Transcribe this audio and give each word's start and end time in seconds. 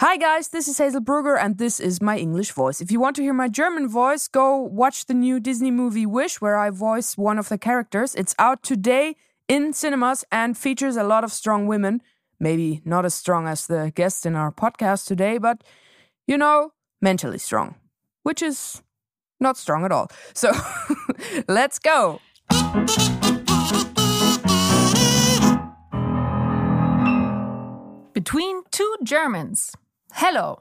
Hi 0.00 0.16
guys, 0.16 0.48
this 0.48 0.66
is 0.66 0.78
Hazel 0.78 1.02
Brugger 1.02 1.38
and 1.38 1.58
this 1.58 1.78
is 1.78 2.00
my 2.00 2.16
English 2.16 2.52
voice. 2.52 2.80
If 2.80 2.90
you 2.90 2.98
want 2.98 3.16
to 3.16 3.22
hear 3.22 3.34
my 3.34 3.48
German 3.48 3.86
voice, 3.86 4.28
go 4.28 4.56
watch 4.56 5.04
the 5.04 5.12
new 5.12 5.38
Disney 5.38 5.70
movie 5.70 6.06
Wish, 6.06 6.40
where 6.40 6.56
I 6.56 6.70
voice 6.70 7.18
one 7.18 7.38
of 7.38 7.50
the 7.50 7.58
characters. 7.58 8.14
It's 8.14 8.34
out 8.38 8.62
today 8.62 9.14
in 9.46 9.74
cinemas 9.74 10.24
and 10.32 10.56
features 10.56 10.96
a 10.96 11.02
lot 11.02 11.22
of 11.22 11.34
strong 11.34 11.66
women. 11.66 12.00
Maybe 12.38 12.80
not 12.86 13.04
as 13.04 13.12
strong 13.12 13.46
as 13.46 13.66
the 13.66 13.92
guest 13.94 14.24
in 14.24 14.36
our 14.36 14.50
podcast 14.50 15.06
today, 15.06 15.36
but 15.36 15.62
you 16.26 16.38
know, 16.38 16.72
mentally 17.02 17.36
strong, 17.36 17.74
which 18.22 18.40
is 18.40 18.80
not 19.38 19.58
strong 19.58 19.84
at 19.84 19.92
all. 19.92 20.10
So 20.32 20.50
let's 21.46 21.78
go. 21.78 22.22
Between 28.14 28.62
two 28.70 28.96
Germans. 29.04 29.74
Hello. 30.14 30.58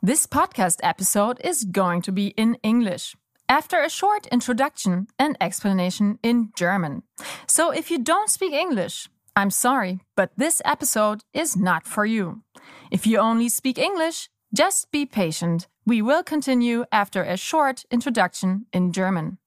This 0.00 0.26
podcast 0.26 0.78
episode 0.82 1.40
is 1.42 1.64
going 1.64 2.02
to 2.02 2.12
be 2.12 2.28
in 2.28 2.56
English. 2.62 3.16
After 3.48 3.82
a 3.82 3.90
short 3.90 4.26
introduction 4.28 5.08
and 5.18 5.36
explanation 5.40 6.18
in 6.22 6.50
German. 6.56 7.02
So 7.46 7.70
if 7.70 7.90
you 7.90 7.98
don't 7.98 8.30
speak 8.30 8.52
English, 8.52 9.08
I'm 9.34 9.50
sorry, 9.50 10.00
but 10.16 10.30
this 10.36 10.62
episode 10.64 11.22
is 11.34 11.56
not 11.56 11.86
for 11.86 12.06
you. 12.06 12.42
If 12.90 13.06
you 13.06 13.18
only 13.18 13.48
speak 13.48 13.76
English, 13.76 14.28
just 14.54 14.90
be 14.90 15.04
patient. 15.04 15.66
We 15.84 16.00
will 16.00 16.22
continue 16.22 16.84
after 16.92 17.22
a 17.22 17.36
short 17.36 17.84
introduction 17.90 18.66
in 18.72 18.92
German. 18.92 19.38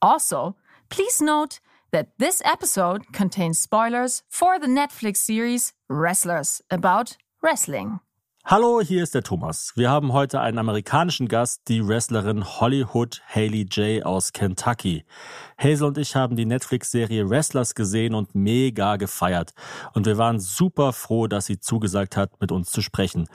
Also, 0.00 0.56
please 0.88 1.20
note 1.20 1.60
that 1.92 2.08
this 2.18 2.42
episode 2.44 3.12
contains 3.12 3.58
spoilers 3.58 4.22
for 4.28 4.58
the 4.58 4.66
Netflix 4.66 5.18
series 5.18 5.72
Wrestlers 5.88 6.62
about 6.70 7.16
wrestling. 7.42 8.00
Hallo, 8.42 8.80
hier 8.80 9.02
ist 9.02 9.14
der 9.14 9.22
Thomas. 9.22 9.72
Wir 9.76 9.90
haben 9.90 10.14
heute 10.14 10.40
einen 10.40 10.58
amerikanischen 10.58 11.28
Gast, 11.28 11.68
die 11.68 11.86
Wrestlerin 11.86 12.44
Hollywood 12.44 13.20
Haley 13.28 13.68
J 13.70 14.04
aus 14.04 14.32
Kentucky. 14.32 15.04
Hazel 15.58 15.86
und 15.86 15.98
ich 15.98 16.16
haben 16.16 16.36
die 16.36 16.46
Netflix-Serie 16.46 17.28
Wrestlers 17.28 17.74
gesehen 17.74 18.14
und 18.14 18.34
mega 18.34 18.96
gefeiert. 18.96 19.52
Und 19.92 20.06
wir 20.06 20.16
waren 20.16 20.40
super 20.40 20.92
froh, 20.94 21.26
dass 21.26 21.46
sie 21.46 21.60
zugesagt 21.60 22.16
hat, 22.16 22.40
mit 22.40 22.50
uns 22.50 22.70
zu 22.70 22.80
sprechen. 22.80 23.28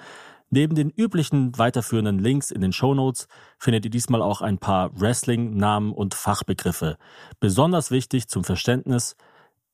Neben 0.50 0.76
den 0.76 0.90
üblichen 0.90 1.58
weiterführenden 1.58 2.18
Links 2.20 2.50
in 2.50 2.62
den 2.62 2.74
Shownotes 2.74 3.28
findet 3.60 3.86
ihr 3.86 3.92
diesmal 3.92 4.24
auch 4.24 4.42
ein 4.42 4.58
paar 4.58 4.90
Wrestling-Namen 5.00 5.94
und 5.94 6.16
Fachbegriffe. 6.16 6.98
Besonders 7.40 7.92
wichtig 7.92 8.28
zum 8.28 8.44
Verständnis, 8.44 9.16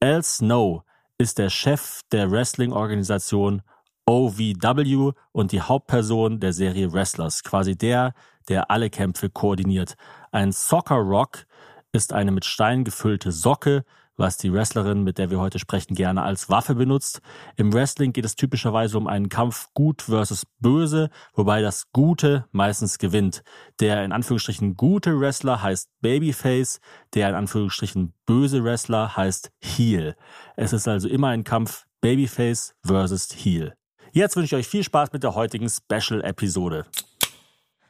Al 0.01 0.23
Snow 0.23 0.83
ist 1.17 1.37
der 1.37 1.49
Chef 1.49 2.01
der 2.11 2.29
Wrestling-Organisation 2.29 3.61
OVW 4.05 5.11
und 5.31 5.51
die 5.51 5.61
Hauptperson 5.61 6.39
der 6.39 6.53
Serie 6.53 6.91
Wrestlers, 6.93 7.43
quasi 7.43 7.77
der, 7.77 8.13
der 8.49 8.71
alle 8.71 8.89
Kämpfe 8.89 9.29
koordiniert. 9.29 9.95
Ein 10.31 10.51
Soccer 10.51 10.95
Rock 10.95 11.45
ist 11.91 12.13
eine 12.13 12.31
mit 12.31 12.45
Stein 12.45 12.83
gefüllte 12.83 13.31
Socke, 13.31 13.83
was 14.17 14.37
die 14.37 14.53
Wrestlerin, 14.53 15.03
mit 15.03 15.17
der 15.17 15.29
wir 15.29 15.39
heute 15.39 15.59
sprechen, 15.59 15.95
gerne 15.95 16.21
als 16.21 16.49
Waffe 16.49 16.75
benutzt. 16.75 17.21
Im 17.55 17.73
Wrestling 17.73 18.13
geht 18.13 18.25
es 18.25 18.35
typischerweise 18.35 18.97
um 18.97 19.07
einen 19.07 19.29
Kampf 19.29 19.69
Gut 19.73 20.03
versus 20.03 20.45
Böse, 20.59 21.09
wobei 21.33 21.61
das 21.61 21.91
Gute 21.91 22.45
meistens 22.51 22.97
gewinnt. 22.97 23.43
Der 23.79 24.03
in 24.03 24.11
Anführungsstrichen 24.11 24.77
gute 24.77 25.19
Wrestler 25.19 25.61
heißt 25.61 25.89
Babyface, 26.01 26.79
der 27.13 27.29
in 27.29 27.35
Anführungsstrichen 27.35 28.13
böse 28.25 28.63
Wrestler 28.63 29.17
heißt 29.17 29.51
Heel. 29.59 30.15
Es 30.55 30.71
ist 30.71 30.87
also 30.87 31.07
immer 31.07 31.29
ein 31.29 31.43
Kampf 31.43 31.85
Babyface 32.01 32.75
versus 32.83 33.29
Heel. 33.33 33.73
Jetzt 34.13 34.35
wünsche 34.35 34.57
ich 34.57 34.59
euch 34.59 34.67
viel 34.67 34.83
Spaß 34.83 35.13
mit 35.13 35.23
der 35.23 35.35
heutigen 35.35 35.69
Special-Episode. 35.69 36.85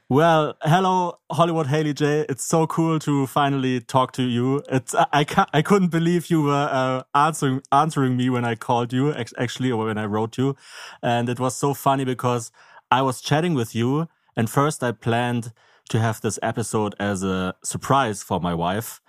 Well, 0.08 0.53
hello, 0.61 1.16
Hollywood 1.31 1.67
Haley 1.67 1.94
J. 1.94 2.30
It's 2.30 2.47
so 2.47 2.67
cool 2.67 3.00
to 3.00 3.25
finally 3.25 3.81
talk 3.81 4.11
to 4.13 4.22
you. 4.22 4.61
It's 4.69 4.94
I 4.94 5.23
can't, 5.23 5.50
I 5.51 5.63
couldn't 5.63 5.90
believe 5.90 6.29
you 6.29 6.44
were 6.44 6.69
uh, 6.69 7.03
answering 7.16 7.62
answering 7.72 8.18
me 8.18 8.29
when 8.29 8.46
I 8.46 8.56
called 8.56 8.94
you, 8.94 9.13
actually, 9.13 9.72
or 9.72 9.85
when 9.85 9.97
I 9.97 10.06
wrote 10.06 10.38
you, 10.38 10.56
and 11.01 11.28
it 11.28 11.40
was 11.40 11.56
so 11.56 11.73
funny 11.73 12.06
because 12.06 12.51
I 12.91 13.01
was 13.01 13.22
chatting 13.22 13.56
with 13.56 13.73
you, 13.73 14.07
and 14.35 14.50
first 14.50 14.84
I 14.84 14.91
planned 14.91 15.53
to 15.90 16.00
have 16.00 16.22
this 16.22 16.38
episode 16.44 16.94
as 17.00 17.23
a 17.23 17.56
surprise 17.63 18.22
for 18.22 18.40
my 18.40 18.53
wife 18.53 19.01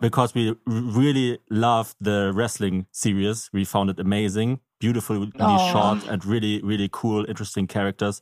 because 0.00 0.34
we 0.34 0.56
really 0.66 1.38
loved 1.48 1.94
the 2.00 2.32
wrestling 2.34 2.86
series. 2.92 3.50
We 3.52 3.64
found 3.64 3.90
it 3.90 4.00
amazing, 4.00 4.60
beautifully 4.78 5.26
Aww. 5.26 5.72
shot, 5.72 6.08
and 6.08 6.24
really, 6.24 6.60
really 6.62 6.88
cool, 6.92 7.24
interesting 7.28 7.66
characters. 7.66 8.20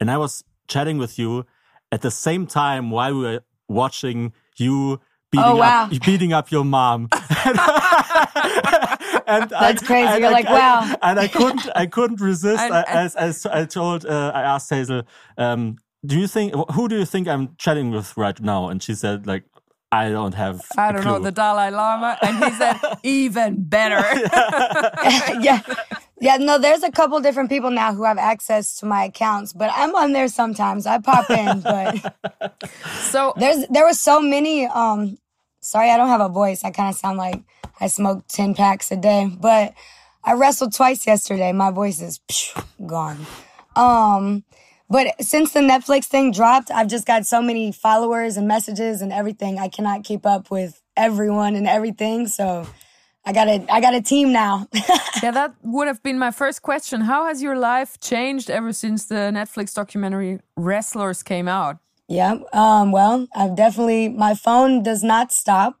And 0.00 0.10
I 0.10 0.18
was 0.18 0.44
chatting 0.68 0.98
with 0.98 1.18
you 1.18 1.46
at 1.92 2.02
the 2.02 2.10
same 2.10 2.46
time 2.46 2.90
while 2.90 3.14
we 3.14 3.20
were 3.20 3.40
watching 3.68 4.32
you 4.56 5.00
beating 5.30 5.46
oh, 5.46 5.56
wow. 5.56 5.84
up 5.84 5.90
beating 6.04 6.32
up 6.32 6.50
your 6.50 6.64
mom. 6.64 7.08
and 9.26 9.50
That's 9.50 9.82
I, 9.82 9.86
crazy. 9.86 10.20
You're 10.20 10.28
I, 10.28 10.32
like, 10.32 10.48
wow. 10.48 10.96
and 11.02 11.18
I 11.18 11.28
couldn't 11.28 11.68
I 11.76 11.86
couldn't 11.86 12.20
resist. 12.20 12.60
I, 12.60 12.82
as, 12.82 13.16
as 13.16 13.46
I 13.46 13.64
told 13.64 14.06
uh, 14.06 14.32
I 14.34 14.42
asked 14.42 14.70
Hazel, 14.70 15.02
um, 15.36 15.76
do 16.04 16.18
you 16.18 16.26
think 16.26 16.54
who 16.72 16.88
do 16.88 16.98
you 16.98 17.04
think 17.04 17.28
I'm 17.28 17.54
chatting 17.58 17.90
with 17.90 18.16
right 18.16 18.40
now? 18.40 18.68
And 18.68 18.82
she 18.82 18.94
said 18.94 19.26
like 19.26 19.44
I 19.96 20.10
don't 20.10 20.34
have. 20.34 20.60
I 20.76 20.92
don't 20.92 21.04
know 21.04 21.18
the 21.18 21.32
Dalai 21.32 21.70
Lama, 21.70 22.18
and 22.20 22.44
he 22.44 22.50
said 22.50 22.76
even 23.02 23.64
better. 23.64 24.02
yeah, 25.40 25.62
yeah. 26.20 26.36
No, 26.36 26.58
there's 26.58 26.82
a 26.82 26.90
couple 26.92 27.18
different 27.20 27.48
people 27.48 27.70
now 27.70 27.94
who 27.94 28.04
have 28.04 28.18
access 28.18 28.76
to 28.80 28.86
my 28.86 29.04
accounts, 29.04 29.54
but 29.54 29.70
I'm 29.74 29.94
on 29.94 30.12
there 30.12 30.28
sometimes. 30.28 30.86
I 30.86 30.98
pop 30.98 31.30
in, 31.30 31.60
but 31.60 32.14
so 33.00 33.32
there's 33.36 33.66
there 33.68 33.84
were 33.84 33.94
so 33.94 34.20
many. 34.20 34.66
Um, 34.66 35.16
sorry, 35.60 35.90
I 35.90 35.96
don't 35.96 36.08
have 36.08 36.20
a 36.20 36.28
voice. 36.28 36.62
I 36.62 36.70
kind 36.70 36.90
of 36.90 36.96
sound 36.96 37.16
like 37.16 37.42
I 37.80 37.86
smoke 37.86 38.24
ten 38.28 38.54
packs 38.54 38.92
a 38.92 38.96
day, 38.96 39.30
but 39.34 39.72
I 40.22 40.34
wrestled 40.34 40.74
twice 40.74 41.06
yesterday. 41.06 41.52
My 41.52 41.70
voice 41.70 42.02
is 42.02 42.20
phew, 42.28 42.62
gone. 42.86 43.26
Um, 43.74 44.44
but 44.88 45.20
since 45.20 45.52
the 45.52 45.60
Netflix 45.60 46.04
thing 46.04 46.32
dropped, 46.32 46.70
I've 46.70 46.88
just 46.88 47.06
got 47.06 47.26
so 47.26 47.42
many 47.42 47.72
followers 47.72 48.36
and 48.36 48.46
messages 48.46 49.02
and 49.02 49.12
everything. 49.12 49.58
I 49.58 49.68
cannot 49.68 50.04
keep 50.04 50.24
up 50.24 50.50
with 50.50 50.80
everyone 50.96 51.56
and 51.56 51.66
everything. 51.66 52.28
So 52.28 52.66
I 53.24 53.32
got 53.32 53.48
a 53.48 53.66
I 53.68 53.80
got 53.80 53.94
a 53.94 54.00
team 54.00 54.32
now. 54.32 54.68
yeah, 55.22 55.32
that 55.32 55.54
would 55.62 55.88
have 55.88 56.02
been 56.02 56.18
my 56.18 56.30
first 56.30 56.62
question. 56.62 57.00
How 57.00 57.26
has 57.26 57.42
your 57.42 57.56
life 57.56 57.98
changed 57.98 58.48
ever 58.48 58.72
since 58.72 59.06
the 59.06 59.32
Netflix 59.34 59.74
documentary 59.74 60.38
Wrestlers 60.56 61.24
came 61.24 61.48
out? 61.48 61.78
Yeah. 62.08 62.38
Um, 62.52 62.92
well, 62.92 63.26
I've 63.34 63.56
definitely 63.56 64.08
my 64.08 64.34
phone 64.34 64.84
does 64.84 65.02
not 65.02 65.32
stop. 65.32 65.80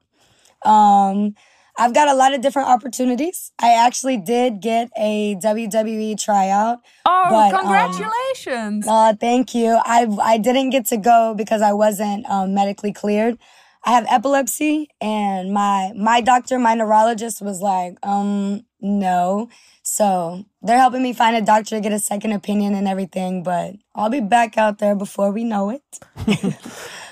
Um, 0.64 1.36
I've 1.78 1.92
got 1.94 2.08
a 2.08 2.14
lot 2.14 2.34
of 2.34 2.40
different 2.40 2.68
opportunities. 2.68 3.52
I 3.58 3.74
actually 3.74 4.16
did 4.16 4.60
get 4.60 4.90
a 4.96 5.36
WWE 5.36 6.18
tryout. 6.18 6.78
Oh, 7.04 7.26
but, 7.28 7.54
um, 7.54 7.60
congratulations! 7.60 8.86
Um, 8.86 8.94
uh, 8.94 9.14
thank 9.14 9.54
you. 9.54 9.78
I 9.84 10.06
I 10.22 10.38
didn't 10.38 10.70
get 10.70 10.86
to 10.86 10.96
go 10.96 11.34
because 11.36 11.62
I 11.62 11.72
wasn't 11.72 12.28
um, 12.30 12.54
medically 12.54 12.92
cleared. 12.92 13.38
I 13.84 13.92
have 13.92 14.06
epilepsy, 14.08 14.88
and 15.00 15.52
my 15.52 15.92
my 15.94 16.20
doctor, 16.20 16.58
my 16.58 16.74
neurologist, 16.74 17.42
was 17.42 17.60
like, 17.60 17.96
um, 18.02 18.64
no. 18.80 19.48
So 19.82 20.44
they're 20.62 20.78
helping 20.78 21.02
me 21.02 21.12
find 21.12 21.36
a 21.36 21.42
doctor, 21.42 21.76
to 21.76 21.80
get 21.80 21.92
a 21.92 21.98
second 21.98 22.32
opinion, 22.32 22.74
and 22.74 22.88
everything. 22.88 23.42
But 23.42 23.74
I'll 23.94 24.10
be 24.10 24.20
back 24.20 24.58
out 24.58 24.78
there 24.78 24.96
before 24.96 25.30
we 25.30 25.44
know 25.44 25.70
it. 25.70 25.82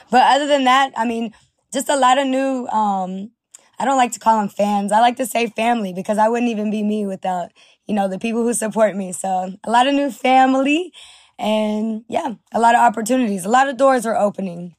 but 0.11 0.23
other 0.23 0.47
than 0.47 0.65
that, 0.65 0.93
I 0.97 1.05
mean, 1.05 1.33
just 1.73 1.89
a 1.89 1.97
lot 1.97 2.19
of 2.19 2.27
new 2.27 2.67
um, 2.69 3.31
I 3.85 3.87
don't 3.87 3.99
like 3.99 4.13
to 4.13 4.19
call 4.19 4.39
them 4.39 4.49
fans. 4.49 4.93
I 4.93 5.01
like 5.01 5.17
to 5.17 5.27
say 5.27 5.47
family 5.49 5.93
because 5.93 6.17
I 6.17 6.31
wouldn't 6.31 6.51
even 6.51 6.71
be 6.71 6.83
me 6.83 7.05
without, 7.05 7.51
you 7.85 7.95
know, 7.95 8.09
the 8.09 8.19
people 8.19 8.43
who 8.43 8.55
support 8.55 8.97
me. 8.97 9.13
So 9.13 9.53
a 9.63 9.71
lot 9.71 9.87
of 9.87 9.93
new 9.93 10.11
family 10.11 10.91
and 11.39 12.03
yeah, 12.09 12.37
a 12.55 12.61
lot 12.61 12.75
of 12.75 12.81
opportunities. 12.81 13.45
A 13.45 13.51
lot 13.51 13.69
of 13.69 13.77
doors 13.77 14.07
are 14.07 14.17
opening 14.17 14.75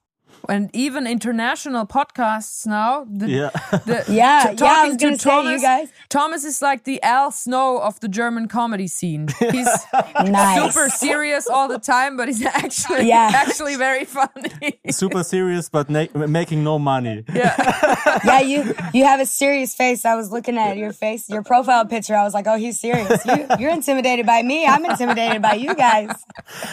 and 0.49 0.69
even 0.73 1.07
international 1.07 1.85
podcasts 1.85 2.65
now. 2.65 3.05
The, 3.09 3.29
yeah, 3.29 3.49
the, 3.85 4.05
yeah, 4.09 4.51
yeah. 4.51 4.65
I 4.65 4.87
was 4.87 4.97
to 4.97 5.17
Thomas, 5.17 5.61
you 5.61 5.67
guys. 5.67 5.89
Thomas 6.09 6.43
is 6.43 6.61
like 6.61 6.83
the 6.83 7.01
Al 7.03 7.31
Snow 7.31 7.79
of 7.79 7.99
the 7.99 8.07
German 8.07 8.47
comedy 8.47 8.87
scene. 8.87 9.27
He's 9.39 9.67
nice. 10.23 10.73
super 10.73 10.89
serious 10.89 11.47
all 11.47 11.67
the 11.67 11.79
time, 11.79 12.17
but 12.17 12.27
he's 12.27 12.45
actually 12.45 13.07
yeah. 13.07 13.31
actually 13.35 13.75
very 13.75 14.05
funny. 14.05 14.79
super 14.89 15.23
serious, 15.23 15.69
but 15.69 15.89
making 15.89 16.63
no 16.63 16.79
money. 16.79 17.23
Yeah, 17.33 18.19
yeah. 18.23 18.39
You 18.41 18.75
you 18.93 19.05
have 19.05 19.19
a 19.19 19.25
serious 19.25 19.75
face. 19.75 20.05
I 20.05 20.15
was 20.15 20.31
looking 20.31 20.57
at 20.57 20.77
your 20.77 20.93
face, 20.93 21.29
your 21.29 21.43
profile 21.43 21.85
picture. 21.85 22.15
I 22.15 22.23
was 22.23 22.33
like, 22.33 22.47
oh, 22.47 22.57
he's 22.57 22.79
serious. 22.79 23.25
You, 23.25 23.47
you're 23.59 23.71
intimidated 23.71 24.25
by 24.25 24.41
me. 24.41 24.65
I'm 24.65 24.85
intimidated 24.85 25.41
by 25.41 25.53
you 25.53 25.75
guys. 25.75 26.15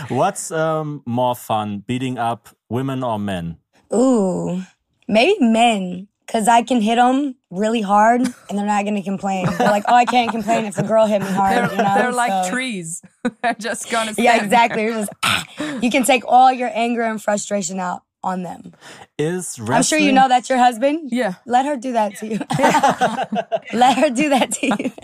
What's 0.08 0.50
um, 0.50 1.02
more 1.06 1.34
fun, 1.34 1.84
beating 1.86 2.18
up 2.18 2.48
women 2.68 3.02
or 3.02 3.18
men? 3.18 3.58
Ooh, 3.94 4.62
maybe 5.08 5.36
men. 5.40 6.08
because 6.26 6.48
I 6.48 6.62
can 6.62 6.80
hit 6.80 6.96
them 6.96 7.34
really 7.50 7.82
hard 7.82 8.22
and 8.22 8.58
they're 8.58 8.64
not 8.66 8.84
going 8.84 8.94
to 8.94 9.02
complain. 9.02 9.46
They're 9.58 9.68
like, 9.70 9.84
oh, 9.86 9.94
I 9.94 10.04
can't 10.06 10.30
complain 10.30 10.64
if 10.64 10.76
the 10.76 10.82
girl 10.82 11.06
hit 11.06 11.20
me 11.20 11.28
hard. 11.28 11.56
They're, 11.56 11.70
you 11.72 11.76
know? 11.82 11.94
they're 11.96 12.12
like 12.12 12.44
So- 12.46 12.50
trees. 12.50 13.02
they're 13.42 13.54
just 13.54 13.90
gonna 13.90 14.14
Yeah, 14.16 14.42
exactly. 14.42 14.84
You're 14.84 14.94
just, 14.94 15.12
ah. 15.22 15.44
you 15.82 15.90
can 15.90 16.04
take 16.04 16.22
all 16.26 16.50
your 16.52 16.70
anger 16.72 17.02
and 17.02 17.22
frustration 17.22 17.78
out 17.80 18.02
on 18.24 18.42
them. 18.44 18.72
Is 19.18 19.58
wrestling? 19.58 19.76
I'm 19.76 19.82
sure 19.82 19.98
you 19.98 20.12
know 20.12 20.28
that's 20.28 20.48
your 20.48 20.58
husband. 20.58 21.10
Yeah. 21.12 21.34
Let 21.44 21.66
her 21.66 21.76
do 21.76 21.92
that 21.92 22.16
to 22.18 22.26
you. 22.26 22.38
Let 23.78 23.98
her 23.98 24.10
do 24.10 24.28
that 24.30 24.52
to 24.52 24.66
you. 24.66 24.92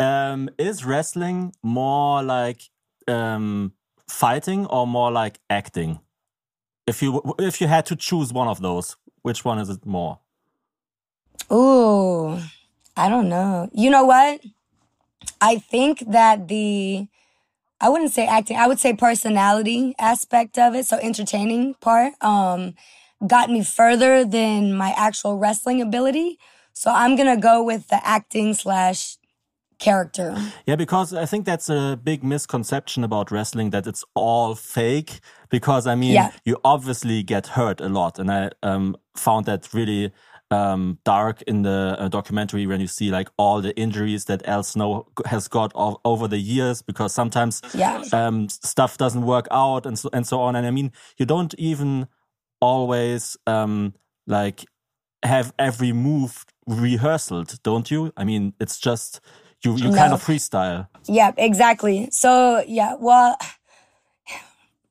Um, 0.00 0.48
is 0.58 0.84
wrestling 0.84 1.54
more 1.62 2.22
like 2.22 2.60
um, 3.08 3.72
fighting 4.08 4.66
or 4.66 4.86
more 4.86 5.10
like 5.10 5.38
acting? 5.50 6.00
If 6.86 7.02
you 7.02 7.22
if 7.38 7.60
you 7.60 7.68
had 7.68 7.86
to 7.86 7.96
choose 7.96 8.32
one 8.32 8.48
of 8.48 8.60
those, 8.60 8.96
which 9.22 9.44
one 9.44 9.58
is 9.58 9.68
it 9.68 9.86
more? 9.86 10.18
Ooh, 11.52 12.38
I 12.96 13.08
don't 13.08 13.28
know. 13.28 13.68
You 13.72 13.90
know 13.90 14.04
what? 14.04 14.40
I 15.40 15.58
think 15.58 16.04
that 16.10 16.48
the, 16.48 17.06
I 17.80 17.88
wouldn't 17.88 18.12
say 18.12 18.26
acting, 18.26 18.56
I 18.56 18.66
would 18.66 18.80
say 18.80 18.94
personality 18.94 19.94
aspect 19.98 20.58
of 20.58 20.74
it, 20.74 20.86
so 20.86 20.98
entertaining 20.98 21.74
part, 21.74 22.14
um, 22.22 22.74
got 23.26 23.50
me 23.50 23.62
further 23.62 24.24
than 24.24 24.74
my 24.74 24.94
actual 24.96 25.38
wrestling 25.38 25.80
ability. 25.80 26.38
So 26.72 26.90
I'm 26.90 27.16
gonna 27.16 27.36
go 27.36 27.62
with 27.62 27.88
the 27.88 28.04
acting 28.06 28.54
slash 28.54 29.18
character. 29.84 30.36
Yeah, 30.66 30.76
because 30.76 31.12
I 31.14 31.26
think 31.26 31.46
that's 31.46 31.68
a 31.68 31.98
big 32.02 32.22
misconception 32.22 33.04
about 33.04 33.30
wrestling 33.30 33.70
that 33.70 33.86
it's 33.86 34.04
all 34.14 34.54
fake. 34.54 35.20
Because 35.50 35.86
I 35.86 35.94
mean, 35.94 36.12
Yeah. 36.12 36.30
you 36.44 36.56
obviously 36.64 37.22
get 37.22 37.46
hurt 37.48 37.80
a 37.80 37.88
lot, 37.88 38.18
and 38.18 38.30
I 38.30 38.50
um, 38.62 38.96
found 39.16 39.46
that 39.46 39.68
really 39.74 40.10
um, 40.50 40.98
dark 41.04 41.42
in 41.46 41.62
the 41.62 41.96
uh, 41.98 42.08
documentary 42.08 42.66
when 42.66 42.80
you 42.80 42.86
see 42.86 43.10
like 43.10 43.28
all 43.38 43.62
the 43.62 43.72
injuries 43.76 44.24
that 44.26 44.46
Al 44.46 44.62
Snow 44.62 45.06
has 45.26 45.48
got 45.48 45.72
over 46.04 46.28
the 46.28 46.38
years. 46.38 46.82
Because 46.82 47.14
sometimes 47.14 47.62
Yeah. 47.74 48.02
um, 48.12 48.48
stuff 48.48 48.96
doesn't 48.98 49.24
work 49.26 49.46
out, 49.50 49.86
and 49.86 49.98
so 49.98 50.08
and 50.12 50.26
so 50.26 50.40
on. 50.40 50.56
And 50.56 50.66
I 50.66 50.70
mean, 50.70 50.90
you 51.18 51.26
don't 51.26 51.54
even 51.58 52.06
always 52.60 53.36
um, 53.46 53.94
like 54.26 54.64
have 55.24 55.52
every 55.58 55.92
move 55.92 56.44
rehearsed, 56.66 57.62
don't 57.62 57.90
you? 57.90 58.12
I 58.16 58.24
mean, 58.24 58.52
it's 58.60 58.78
just 58.78 59.20
you 59.64 59.76
you 59.76 59.92
kind 59.92 60.12
of 60.12 60.22
freestyle. 60.22 60.88
Yeah, 61.06 61.32
exactly. 61.36 62.08
So 62.10 62.62
yeah, 62.66 62.94
well, 62.98 63.36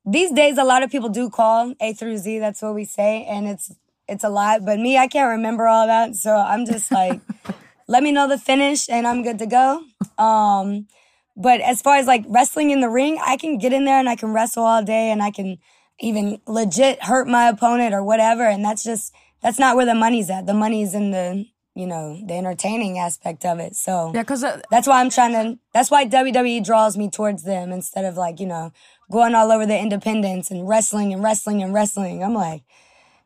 these 0.06 0.32
days 0.32 0.58
a 0.58 0.64
lot 0.64 0.84
of 0.84 0.92
people 0.92 1.10
do 1.10 1.30
call 1.30 1.74
A 1.80 1.94
through 1.94 2.18
Z. 2.18 2.40
That's 2.40 2.62
what 2.62 2.76
we 2.76 2.86
say, 2.86 3.26
and 3.26 3.48
it's 3.48 3.74
it's 4.08 4.24
a 4.24 4.30
lot. 4.30 4.66
But 4.66 4.80
me, 4.80 4.98
I 4.98 5.08
can't 5.08 5.30
remember 5.30 5.68
all 5.68 5.88
that, 5.88 6.16
so 6.16 6.36
I'm 6.36 6.66
just 6.66 6.92
like, 6.92 7.20
let 7.88 8.04
me 8.04 8.12
know 8.12 8.28
the 8.28 8.38
finish, 8.38 8.90
and 8.90 9.06
I'm 9.08 9.24
good 9.24 9.40
to 9.40 9.46
go. 9.46 9.84
Um, 10.18 10.88
but 11.36 11.62
as 11.62 11.82
far 11.82 11.98
as 11.98 12.08
like 12.08 12.26
wrestling 12.28 12.72
in 12.72 12.82
the 12.82 12.90
ring, 12.90 13.20
I 13.24 13.38
can 13.38 13.58
get 13.58 13.74
in 13.74 13.86
there 13.86 14.00
and 14.00 14.10
I 14.10 14.16
can 14.16 14.34
wrestle 14.34 14.64
all 14.64 14.84
day, 14.84 15.12
and 15.12 15.22
I 15.22 15.32
can 15.32 15.58
even 16.00 16.42
legit 16.48 17.04
hurt 17.04 17.28
my 17.28 17.48
opponent 17.48 17.94
or 17.94 18.04
whatever. 18.04 18.44
And 18.44 18.66
that's 18.66 18.84
just 18.84 19.14
that's 19.42 19.60
not 19.60 19.76
where 19.76 19.86
the 19.86 19.96
money's 19.96 20.30
at. 20.30 20.46
The 20.46 20.54
money's 20.54 20.94
in 20.94 21.12
the 21.12 21.46
you 21.76 21.88
know 21.88 22.20
the 22.26 22.34
entertaining 22.34 22.98
aspect 23.00 23.46
of 23.46 23.60
it. 23.60 23.76
So 23.76 24.12
Yeah, 24.14 24.22
because 24.22 24.44
uh, 24.44 24.62
that's 24.70 24.88
why 24.88 25.02
I'm 25.02 25.10
trying 25.10 25.34
to. 25.34 25.60
That's 25.74 25.92
why 25.92 26.06
WWE 26.06 26.64
draws 26.64 26.98
me 26.98 27.10
towards 27.10 27.44
them 27.44 27.72
instead 27.72 28.06
of 28.06 28.18
like 28.18 28.40
you 28.40 28.48
know 28.48 28.72
going 29.12 29.36
all 29.36 29.52
over 29.52 29.66
the 29.66 29.78
independents 29.78 30.52
and 30.52 30.68
wrestling 30.68 31.14
and 31.14 31.24
wrestling 31.24 31.62
and 31.62 31.74
wrestling. 31.74 32.24
I'm 32.24 32.34
like, 32.34 32.64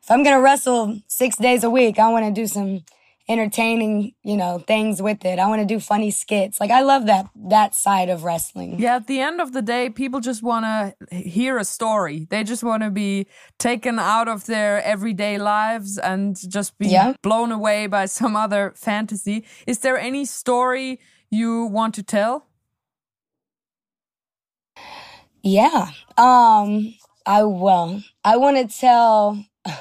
if 0.02 0.10
I'm 0.10 0.22
gonna 0.22 0.40
wrestle 0.40 1.00
six 1.08 1.36
days 1.36 1.64
a 1.64 1.70
week, 1.70 1.98
I 1.98 2.08
want 2.08 2.24
to 2.26 2.40
do 2.40 2.46
some 2.46 2.84
entertaining, 3.28 4.14
you 4.22 4.36
know, 4.36 4.58
things 4.58 5.02
with 5.02 5.24
it. 5.24 5.38
I 5.38 5.46
want 5.48 5.60
to 5.60 5.66
do 5.66 5.80
funny 5.80 6.10
skits. 6.10 6.60
Like 6.60 6.70
I 6.70 6.82
love 6.82 7.06
that 7.06 7.26
that 7.48 7.74
side 7.74 8.08
of 8.08 8.22
wrestling. 8.24 8.78
yeah, 8.78 8.96
at 8.96 9.06
the 9.08 9.20
end 9.20 9.40
of 9.40 9.52
the 9.52 9.62
day, 9.62 9.90
people 9.90 10.20
just 10.20 10.42
want 10.42 10.64
to 10.64 11.16
hear 11.16 11.58
a 11.58 11.64
story. 11.64 12.26
They 12.30 12.44
just 12.44 12.62
want 12.62 12.82
to 12.84 12.90
be 12.90 13.26
taken 13.58 13.98
out 13.98 14.28
of 14.28 14.46
their 14.46 14.82
everyday 14.84 15.38
lives 15.38 15.98
and 15.98 16.36
just 16.48 16.78
be 16.78 16.88
Yeah. 16.88 17.14
blown 17.22 17.50
away 17.52 17.86
by 17.88 18.06
some 18.06 18.36
other 18.36 18.72
fantasy. 18.76 19.44
Is 19.66 19.80
there 19.80 19.98
any 19.98 20.24
story 20.24 21.00
you 21.30 21.64
want 21.64 21.94
to 21.96 22.02
tell? 22.02 22.46
Yeah. 25.42 25.90
Um. 26.16 26.94
I 27.24 27.42
well. 27.42 28.02
I 28.24 28.36
want 28.36 28.56
to 28.70 28.78
tell 28.78 29.44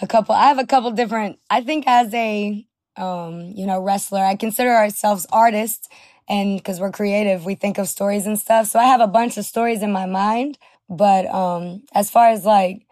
a 0.00 0.06
couple. 0.06 0.34
I 0.34 0.48
have 0.48 0.58
a 0.58 0.66
couple 0.66 0.90
different. 0.90 1.38
I 1.50 1.60
think 1.60 1.84
as 1.86 2.12
a 2.14 2.66
um, 2.96 3.52
you 3.54 3.66
know, 3.66 3.80
wrestler, 3.80 4.24
I 4.24 4.36
consider 4.36 4.70
ourselves 4.70 5.26
artists, 5.32 5.88
and 6.28 6.56
because 6.58 6.80
we're 6.80 6.92
creative, 6.92 7.44
we 7.44 7.54
think 7.54 7.78
of 7.78 7.88
stories 7.88 8.26
and 8.26 8.38
stuff. 8.38 8.68
So 8.68 8.78
I 8.78 8.84
have 8.84 9.00
a 9.00 9.06
bunch 9.06 9.36
of 9.36 9.44
stories 9.44 9.82
in 9.82 9.92
my 9.92 10.06
mind. 10.06 10.58
But 10.88 11.26
um, 11.26 11.82
as 11.94 12.10
far 12.10 12.28
as 12.28 12.44
like 12.44 12.86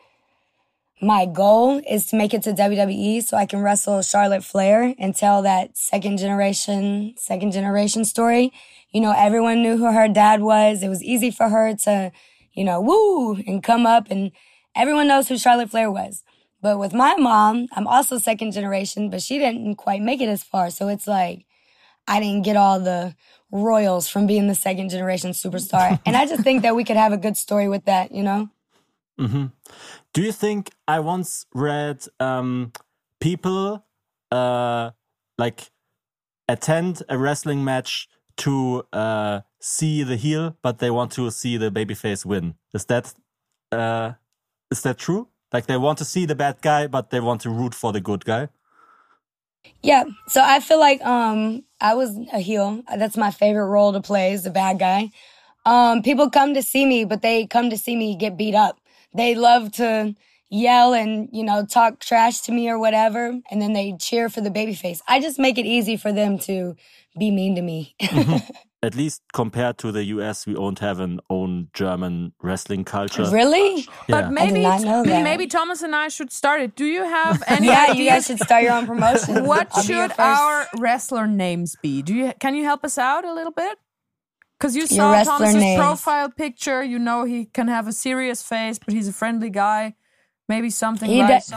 my 1.00 1.26
goal 1.26 1.82
is 1.88 2.06
to 2.06 2.16
make 2.16 2.32
it 2.32 2.42
to 2.44 2.52
WWE 2.52 3.22
so 3.24 3.36
I 3.36 3.44
can 3.44 3.60
wrestle 3.60 4.02
Charlotte 4.02 4.44
Flair 4.44 4.94
and 4.98 5.14
tell 5.14 5.42
that 5.42 5.76
second 5.76 6.18
generation, 6.18 7.14
second 7.18 7.52
generation 7.52 8.04
story. 8.04 8.52
You 8.92 9.00
know, 9.00 9.12
everyone 9.16 9.62
knew 9.62 9.76
who 9.76 9.92
her 9.92 10.08
dad 10.08 10.42
was. 10.42 10.82
It 10.82 10.88
was 10.88 11.02
easy 11.02 11.30
for 11.30 11.48
her 11.48 11.74
to, 11.74 12.12
you 12.52 12.64
know, 12.64 12.80
woo 12.80 13.34
and 13.46 13.62
come 13.62 13.84
up 13.84 14.10
and 14.10 14.30
everyone 14.76 15.08
knows 15.08 15.28
who 15.28 15.38
Charlotte 15.38 15.70
Flair 15.70 15.90
was. 15.90 16.22
But 16.62 16.78
with 16.78 16.94
my 16.94 17.16
mom, 17.16 17.66
I'm 17.72 17.88
also 17.88 18.18
second 18.18 18.52
generation, 18.52 19.10
but 19.10 19.20
she 19.20 19.38
didn't 19.38 19.74
quite 19.74 20.00
make 20.00 20.20
it 20.20 20.28
as 20.28 20.44
far. 20.44 20.70
So 20.70 20.88
it's 20.88 21.08
like, 21.08 21.44
I 22.06 22.20
didn't 22.20 22.42
get 22.42 22.56
all 22.56 22.78
the 22.78 23.14
royals 23.50 24.08
from 24.08 24.26
being 24.26 24.46
the 24.46 24.54
second 24.54 24.88
generation 24.88 25.32
superstar. 25.32 25.98
and 26.06 26.16
I 26.16 26.24
just 26.26 26.42
think 26.44 26.62
that 26.62 26.76
we 26.76 26.84
could 26.84 26.96
have 26.96 27.12
a 27.12 27.16
good 27.16 27.36
story 27.36 27.68
with 27.68 27.84
that, 27.86 28.12
you 28.12 28.22
know? 28.22 28.48
hmm 29.18 29.46
Do 30.14 30.22
you 30.22 30.32
think 30.32 30.70
I 30.86 31.00
once 31.00 31.46
read 31.52 32.06
um, 32.20 32.72
people 33.20 33.84
uh, 34.30 34.92
like 35.36 35.70
attend 36.48 37.02
a 37.08 37.18
wrestling 37.18 37.64
match 37.64 38.08
to 38.36 38.84
uh, 38.92 39.40
see 39.60 40.02
the 40.02 40.16
heel, 40.16 40.56
but 40.62 40.78
they 40.78 40.90
want 40.90 41.12
to 41.12 41.30
see 41.30 41.56
the 41.56 41.70
babyface 41.70 42.24
win? 42.24 42.54
Is 42.72 42.84
that 42.86 43.14
uh, 43.70 44.12
is 44.70 44.82
that 44.82 44.98
true? 44.98 45.28
Like 45.52 45.66
they 45.66 45.76
want 45.76 45.98
to 45.98 46.04
see 46.04 46.26
the 46.26 46.34
bad 46.34 46.60
guy, 46.62 46.86
but 46.86 47.10
they 47.10 47.20
want 47.20 47.42
to 47.42 47.50
root 47.50 47.74
for 47.74 47.92
the 47.92 48.00
good 48.00 48.24
guy. 48.24 48.48
Yeah. 49.82 50.04
So 50.28 50.42
I 50.42 50.60
feel 50.60 50.80
like 50.80 51.04
um 51.04 51.64
I 51.80 51.94
was 51.94 52.16
a 52.32 52.38
heel. 52.38 52.82
That's 52.96 53.16
my 53.16 53.30
favorite 53.30 53.66
role 53.66 53.92
to 53.92 54.00
play 54.00 54.32
is 54.32 54.44
the 54.44 54.50
bad 54.50 54.78
guy. 54.78 55.10
Um 55.64 56.02
people 56.02 56.30
come 56.30 56.54
to 56.54 56.62
see 56.62 56.86
me, 56.86 57.04
but 57.04 57.22
they 57.22 57.46
come 57.46 57.70
to 57.70 57.78
see 57.78 57.96
me 57.96 58.16
get 58.16 58.36
beat 58.36 58.54
up. 58.54 58.80
They 59.14 59.34
love 59.34 59.72
to 59.72 60.14
yell 60.52 60.92
and, 60.92 61.28
you 61.32 61.42
know, 61.42 61.64
talk 61.64 61.98
trash 61.98 62.40
to 62.42 62.52
me 62.52 62.68
or 62.68 62.78
whatever, 62.78 63.40
and 63.50 63.62
then 63.62 63.72
they 63.72 63.96
cheer 63.98 64.28
for 64.28 64.40
the 64.42 64.50
baby 64.50 64.74
face. 64.74 65.00
I 65.08 65.20
just 65.20 65.38
make 65.38 65.58
it 65.58 65.66
easy 65.66 65.96
for 65.96 66.12
them 66.12 66.38
to 66.40 66.76
be 67.18 67.30
mean 67.30 67.54
to 67.56 67.62
me. 67.62 67.94
At 68.84 68.96
least 68.96 69.22
compared 69.32 69.78
to 69.78 69.92
the 69.92 70.02
US, 70.16 70.44
we 70.44 70.54
don't 70.54 70.78
have 70.80 70.98
an 70.98 71.20
own 71.30 71.68
German 71.72 72.32
wrestling 72.42 72.84
culture. 72.84 73.24
really? 73.30 73.82
Yeah. 73.82 73.86
But 74.08 74.32
maybe 74.32 74.62
not 74.62 74.80
know 74.82 75.04
that. 75.04 75.22
maybe 75.22 75.46
Thomas 75.46 75.82
and 75.82 75.94
I 75.94 76.08
should 76.08 76.32
start 76.32 76.60
it. 76.62 76.74
Do 76.74 76.84
you 76.84 77.04
have 77.04 77.42
any 77.46 77.66
Yeah, 77.68 77.84
ideas? 77.90 77.98
you 77.98 78.06
guys 78.10 78.26
should 78.26 78.40
start 78.40 78.64
your 78.64 78.72
own 78.72 78.86
promotion. 78.86 79.44
what 79.52 79.68
I'll 79.72 79.82
should 79.84 80.12
our 80.18 80.66
wrestler 80.78 81.28
names 81.28 81.76
be? 81.80 82.02
Do 82.02 82.12
you 82.12 82.32
can 82.40 82.56
you 82.56 82.64
help 82.64 82.84
us 82.84 82.98
out 82.98 83.24
a 83.24 83.32
little 83.32 83.52
bit? 83.52 83.78
Because 84.58 84.74
you 84.74 84.86
saw 84.88 85.12
wrestler 85.12 85.34
Thomas's 85.38 85.54
names. 85.56 85.78
profile 85.78 86.28
picture, 86.30 86.82
you 86.82 86.98
know 86.98 87.24
he 87.24 87.44
can 87.46 87.68
have 87.68 87.86
a 87.86 87.92
serious 87.92 88.42
face, 88.42 88.78
but 88.80 88.94
he's 88.94 89.06
a 89.06 89.12
friendly 89.12 89.50
guy. 89.50 89.94
Maybe 90.48 90.70
something 90.70 91.08
He 91.08 91.20
like 91.20 91.28
does- 91.46 91.52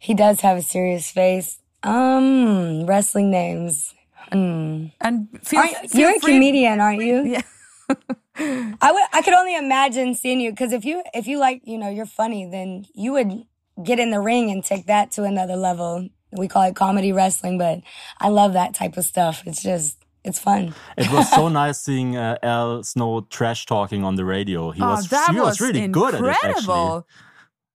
He 0.00 0.14
does 0.14 0.40
have 0.40 0.56
a 0.58 0.62
serious 0.62 1.10
face. 1.10 1.58
Um, 1.84 2.86
wrestling 2.86 3.30
names. 3.30 3.94
Hmm. 4.32 4.86
and 5.00 5.28
feel, 5.42 5.60
Aren't- 5.60 5.90
feel 5.90 6.00
you're 6.00 6.16
a 6.16 6.20
comedian, 6.20 6.80
aren't 6.80 7.02
you? 7.02 7.24
Yeah. 7.24 7.42
I 8.38 8.92
would. 8.92 9.02
I 9.12 9.22
could 9.22 9.34
only 9.34 9.56
imagine 9.56 10.14
seeing 10.14 10.40
you 10.40 10.50
because 10.50 10.72
if 10.72 10.84
you 10.84 11.02
if 11.14 11.26
you 11.26 11.38
like 11.38 11.62
you 11.64 11.78
know 11.78 11.88
you're 11.88 12.04
funny, 12.06 12.44
then 12.50 12.84
you 12.94 13.12
would 13.12 13.44
get 13.82 13.98
in 13.98 14.10
the 14.10 14.20
ring 14.20 14.50
and 14.50 14.64
take 14.64 14.86
that 14.86 15.10
to 15.12 15.24
another 15.24 15.56
level. 15.56 16.08
We 16.32 16.48
call 16.48 16.62
it 16.64 16.74
comedy 16.76 17.12
wrestling, 17.12 17.56
but 17.58 17.80
I 18.20 18.28
love 18.28 18.52
that 18.54 18.74
type 18.74 18.96
of 18.96 19.04
stuff. 19.04 19.42
It's 19.46 19.62
just 19.62 19.96
it's 20.24 20.38
fun. 20.40 20.74
It 20.98 21.10
was 21.12 21.30
so 21.30 21.48
nice 21.62 21.78
seeing 21.80 22.16
uh, 22.16 22.36
Al 22.42 22.82
Snow 22.82 23.20
trash 23.30 23.64
talking 23.64 24.04
on 24.04 24.16
the 24.16 24.24
radio. 24.24 24.70
He 24.72 24.82
Oh, 24.82 24.88
was 24.90 25.08
that 25.08 25.30
he 25.32 25.40
was, 25.40 25.60
really 25.60 25.86
good 25.88 26.14
at 26.16 26.20
it. 26.20 26.36
Actually, 26.42 27.04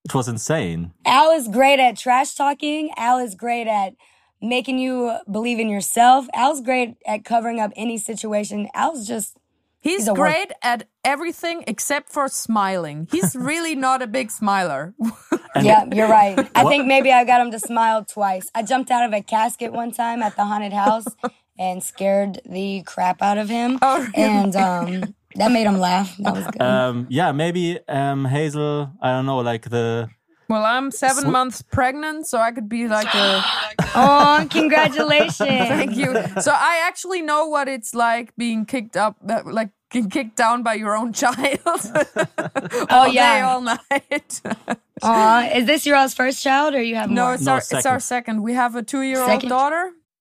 it 0.06 0.14
was 0.14 0.28
insane. 0.28 0.94
Al 1.06 1.32
is 1.32 1.48
great 1.48 1.80
at 1.80 1.98
trash 1.98 2.36
talking. 2.36 2.92
Al 2.98 3.18
is 3.20 3.34
great 3.36 3.68
at 3.68 3.94
making 4.42 4.80
you 4.80 5.18
believe 5.30 5.60
in 5.60 5.70
yourself. 5.70 6.28
Al's 6.34 6.62
great 6.62 6.96
at 7.06 7.24
covering 7.26 7.60
up 7.60 7.72
any 7.76 7.98
situation. 7.98 8.70
Al's 8.74 9.08
just 9.08 9.38
He's, 9.84 10.02
He's 10.02 10.08
a 10.10 10.14
work- 10.14 10.20
great 10.32 10.52
at 10.62 10.88
everything 11.04 11.64
except 11.66 12.10
for 12.10 12.28
smiling. 12.28 13.08
He's 13.12 13.36
really 13.52 13.74
not 13.74 14.04
a 14.04 14.08
big 14.08 14.30
smiler. 14.30 14.94
yeah, 15.60 15.86
you're 15.92 16.08
right. 16.08 16.38
I 16.54 16.66
think 16.66 16.86
maybe 16.86 17.12
I 17.12 17.24
got 17.26 17.42
him 17.42 17.50
to 17.50 17.60
smile 17.60 18.06
twice. 18.06 18.52
I 18.54 18.62
jumped 18.62 18.92
out 18.92 19.08
of 19.08 19.14
a 19.14 19.24
casket 19.24 19.74
one 19.74 19.92
time 19.92 20.22
at 20.22 20.36
the 20.36 20.46
haunted 20.46 20.72
house 20.72 21.06
and 21.58 21.82
scared 21.82 22.42
the 22.48 22.84
crap 22.84 23.24
out 23.24 23.40
of 23.40 23.50
him. 23.50 23.80
Oh, 23.82 24.02
really? 24.02 24.12
And 24.24 24.56
um, 24.56 25.16
that 25.34 25.52
made 25.52 25.66
him 25.66 25.80
laugh. 25.80 26.16
That 26.20 26.34
was 26.36 26.46
good. 26.46 26.62
Um, 26.62 27.08
yeah, 27.10 27.32
maybe 27.32 27.80
um, 27.88 28.26
Hazel. 28.26 28.92
I 29.02 29.10
don't 29.14 29.26
know, 29.26 29.40
like 29.40 29.68
the 29.68 30.10
Well, 30.52 30.66
I'm 30.66 30.92
seven 30.92 31.24
Sw- 31.24 31.28
months 31.28 31.62
pregnant, 31.62 32.28
so 32.28 32.38
I 32.38 32.52
could 32.52 32.68
be 32.68 32.88
like 32.90 33.08
a. 33.16 33.42
oh, 33.96 34.46
congratulations. 34.52 35.38
Thank 35.40 35.96
you. 35.96 36.14
So 36.42 36.52
I 36.52 36.84
actually 36.88 37.22
know 37.22 37.46
what 37.48 37.70
it's 37.70 37.94
like 37.96 38.36
being 38.36 38.66
kicked 38.66 38.98
up, 38.98 39.16
like 39.46 39.70
getting 39.90 40.10
kicked 40.10 40.36
down 40.36 40.62
by 40.62 40.74
your 40.74 40.96
own 40.96 41.14
child. 41.14 41.60
Oh, 42.44 42.86
all 42.90 43.06
day, 43.08 43.14
yeah. 43.14 43.48
all 43.50 43.62
night. 43.62 44.42
Aw, 45.04 45.48
is 45.56 45.66
this 45.66 45.86
your 45.86 45.96
all's 45.96 46.14
first 46.14 46.44
child 46.44 46.74
or 46.74 46.82
you 46.82 46.96
have 46.96 47.10
no, 47.10 47.24
more? 47.26 47.34
it's 47.36 47.44
No, 47.44 47.54
our 47.54 47.58
it's 47.60 47.70
second. 47.70 47.92
our 47.92 48.00
second. 48.00 48.42
We 48.44 48.54
have 48.54 48.76
a 48.76 48.84
two-year-old 48.84 49.30
Second. 49.30 49.50
daughter. 49.50 49.92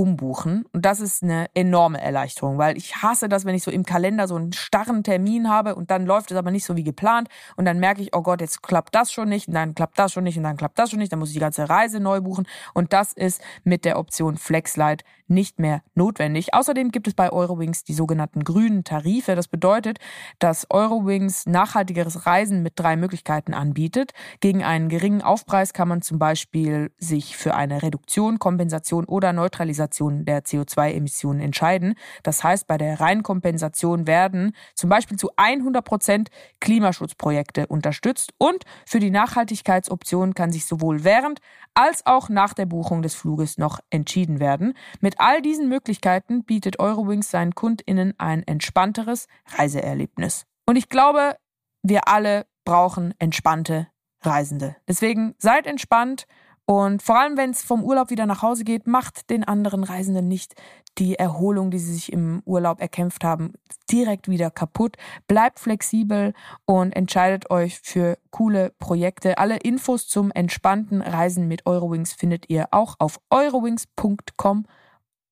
umbuchen. 0.00 0.64
Und 0.72 0.86
das 0.86 0.98
ist 0.98 1.22
eine 1.22 1.48
enorme 1.52 2.00
Erleichterung, 2.00 2.56
weil 2.56 2.78
ich 2.78 3.02
hasse 3.02 3.28
das, 3.28 3.44
wenn 3.44 3.54
ich 3.54 3.62
so 3.62 3.70
im 3.70 3.84
Kalender 3.84 4.26
so 4.26 4.34
einen 4.34 4.54
starren 4.54 5.04
Termin 5.04 5.50
habe 5.50 5.74
und 5.74 5.90
dann 5.90 6.06
läuft 6.06 6.30
es 6.30 6.38
aber 6.38 6.50
nicht 6.50 6.64
so 6.64 6.74
wie 6.74 6.84
geplant. 6.84 7.28
Und 7.56 7.66
dann 7.66 7.78
merke 7.78 8.00
ich, 8.00 8.16
oh 8.16 8.22
Gott, 8.22 8.40
jetzt 8.40 8.62
klappt 8.62 8.94
das 8.94 9.12
schon 9.12 9.28
nicht 9.28 9.48
und 9.48 9.54
dann 9.54 9.74
klappt 9.74 9.98
das 9.98 10.14
schon 10.14 10.24
nicht 10.24 10.38
und 10.38 10.44
dann 10.44 10.56
klappt 10.56 10.78
das 10.78 10.88
schon 10.88 11.00
nicht, 11.00 11.12
dann 11.12 11.18
muss 11.18 11.28
ich 11.28 11.34
die 11.34 11.40
ganze 11.40 11.68
Reise 11.68 12.00
neu 12.00 12.22
buchen. 12.22 12.46
Und 12.72 12.94
das 12.94 13.12
ist 13.12 13.42
mit 13.62 13.84
der 13.84 13.98
Option 13.98 14.38
FlexLight 14.38 15.04
nicht 15.30 15.58
mehr 15.58 15.82
notwendig. 15.94 16.52
Außerdem 16.54 16.90
gibt 16.90 17.06
es 17.06 17.14
bei 17.14 17.30
Eurowings 17.30 17.84
die 17.84 17.94
sogenannten 17.94 18.44
grünen 18.44 18.84
Tarife. 18.84 19.36
Das 19.36 19.48
bedeutet, 19.48 19.98
dass 20.38 20.66
Eurowings 20.70 21.46
nachhaltigeres 21.46 22.26
Reisen 22.26 22.62
mit 22.62 22.74
drei 22.76 22.96
Möglichkeiten 22.96 23.54
anbietet. 23.54 24.12
Gegen 24.40 24.64
einen 24.64 24.88
geringen 24.88 25.22
Aufpreis 25.22 25.72
kann 25.72 25.88
man 25.88 26.02
zum 26.02 26.18
Beispiel 26.18 26.92
sich 26.98 27.36
für 27.36 27.54
eine 27.54 27.82
Reduktion, 27.82 28.38
Kompensation 28.38 29.04
oder 29.04 29.32
Neutralisation 29.32 30.24
der 30.24 30.42
CO2-Emissionen 30.42 31.40
entscheiden. 31.40 31.94
Das 32.22 32.42
heißt, 32.42 32.66
bei 32.66 32.76
der 32.76 33.00
Reinkompensation 33.00 34.06
werden 34.06 34.54
zum 34.74 34.90
Beispiel 34.90 35.16
zu 35.16 35.30
100 35.36 35.84
Prozent 35.84 36.30
Klimaschutzprojekte 36.60 37.66
unterstützt 37.66 38.32
und 38.38 38.64
für 38.86 38.98
die 38.98 39.10
Nachhaltigkeitsoption 39.10 40.34
kann 40.34 40.52
sich 40.52 40.66
sowohl 40.66 41.04
während 41.04 41.40
als 41.74 42.04
auch 42.04 42.28
nach 42.28 42.54
der 42.54 42.66
Buchung 42.66 43.02
des 43.02 43.14
Fluges 43.14 43.58
noch 43.58 43.80
entschieden 43.90 44.40
werden. 44.40 44.74
Mit 45.00 45.19
all 45.20 45.42
diesen 45.42 45.68
Möglichkeiten 45.68 46.44
bietet 46.44 46.78
Eurowings 46.78 47.30
seinen 47.30 47.54
KundInnen 47.54 48.14
ein 48.18 48.42
entspannteres 48.42 49.26
Reiseerlebnis. 49.56 50.46
Und 50.66 50.76
ich 50.76 50.88
glaube, 50.88 51.36
wir 51.82 52.08
alle 52.08 52.46
brauchen 52.64 53.14
entspannte 53.18 53.88
Reisende. 54.22 54.76
Deswegen 54.86 55.34
seid 55.38 55.66
entspannt 55.66 56.26
und 56.70 57.02
vor 57.02 57.18
allem, 57.18 57.36
wenn 57.36 57.50
es 57.50 57.64
vom 57.64 57.82
Urlaub 57.82 58.10
wieder 58.10 58.26
nach 58.26 58.42
Hause 58.42 58.62
geht, 58.62 58.86
macht 58.86 59.28
den 59.28 59.42
anderen 59.42 59.82
Reisenden 59.82 60.28
nicht 60.28 60.54
die 60.98 61.16
Erholung, 61.16 61.72
die 61.72 61.80
sie 61.80 61.94
sich 61.94 62.12
im 62.12 62.42
Urlaub 62.44 62.80
erkämpft 62.80 63.24
haben, 63.24 63.54
direkt 63.90 64.28
wieder 64.28 64.52
kaputt. 64.52 64.96
Bleibt 65.26 65.58
flexibel 65.58 66.32
und 66.66 66.94
entscheidet 66.94 67.50
euch 67.50 67.80
für 67.82 68.18
coole 68.30 68.70
Projekte. 68.78 69.38
Alle 69.38 69.56
Infos 69.56 70.06
zum 70.06 70.30
entspannten 70.30 71.02
Reisen 71.02 71.48
mit 71.48 71.66
Eurowings 71.66 72.12
findet 72.12 72.48
ihr 72.48 72.68
auch 72.70 72.94
auf 73.00 73.18
eurowings.com. 73.30 74.64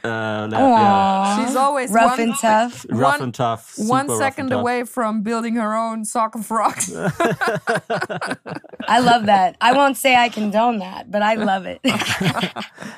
uh, 0.05 0.49
like 0.51 0.61
yeah, 0.61 1.45
She's 1.47 1.57
always 1.57 1.91
rough 1.91 2.13
one, 2.13 2.21
and 2.21 2.35
tough. 2.41 2.87
rough 2.89 3.13
one- 3.19 3.23
and 3.23 3.35
tough. 3.35 3.71
super 3.73 3.89
one 3.89 4.07
rough 4.09 4.19
second 4.19 4.45
and 4.47 4.51
tough. 4.53 4.61
away 4.61 4.85
from 4.85 5.23
building 5.23 5.57
her 5.57 5.75
own 5.75 6.05
soccer 6.05 6.43
frogs. 6.43 6.95
I 8.89 8.99
love 9.01 9.27
that. 9.27 9.57
I 9.61 9.73
won't 9.73 9.97
say 9.97 10.15
I 10.17 10.29
condone 10.29 10.79
that, 10.79 11.11
but 11.11 11.23
I 11.23 11.35
love 11.35 11.67
it. 11.67 11.81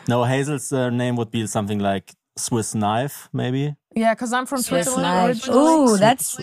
No, 0.08 0.23
Hazel's 0.25 0.73
uh, 0.73 0.90
name 0.90 1.16
would 1.16 1.30
be 1.30 1.46
something 1.46 1.78
like 1.80 2.12
Swiss 2.37 2.75
knife, 2.75 3.28
maybe. 3.32 3.75
yeah, 3.94 4.14
because 4.14 4.32
I'm 4.32 4.46
from 4.46 4.58
Swiss 4.62 4.87
Switzerland 4.87 5.42
knife. 5.42 5.49
Ooh, 5.49 5.96
that's 5.99 6.38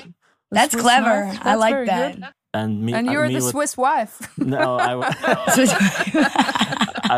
that's 0.52 0.72
Swiss 0.74 0.84
clever. 0.84 1.26
knife. 1.28 1.40
I 1.46 1.56
like 1.56 1.86
that. 1.86 2.16
good. 2.16 2.26
And 2.56 2.84
me, 2.84 2.94
And 2.94 3.10
uh, 3.10 3.12
you're 3.12 3.28
me 3.28 3.34
the 3.40 3.42
would- 3.44 3.52
Swiss 3.52 3.76
wife. 3.78 4.30
No, 4.38 4.78
I, 4.80 4.96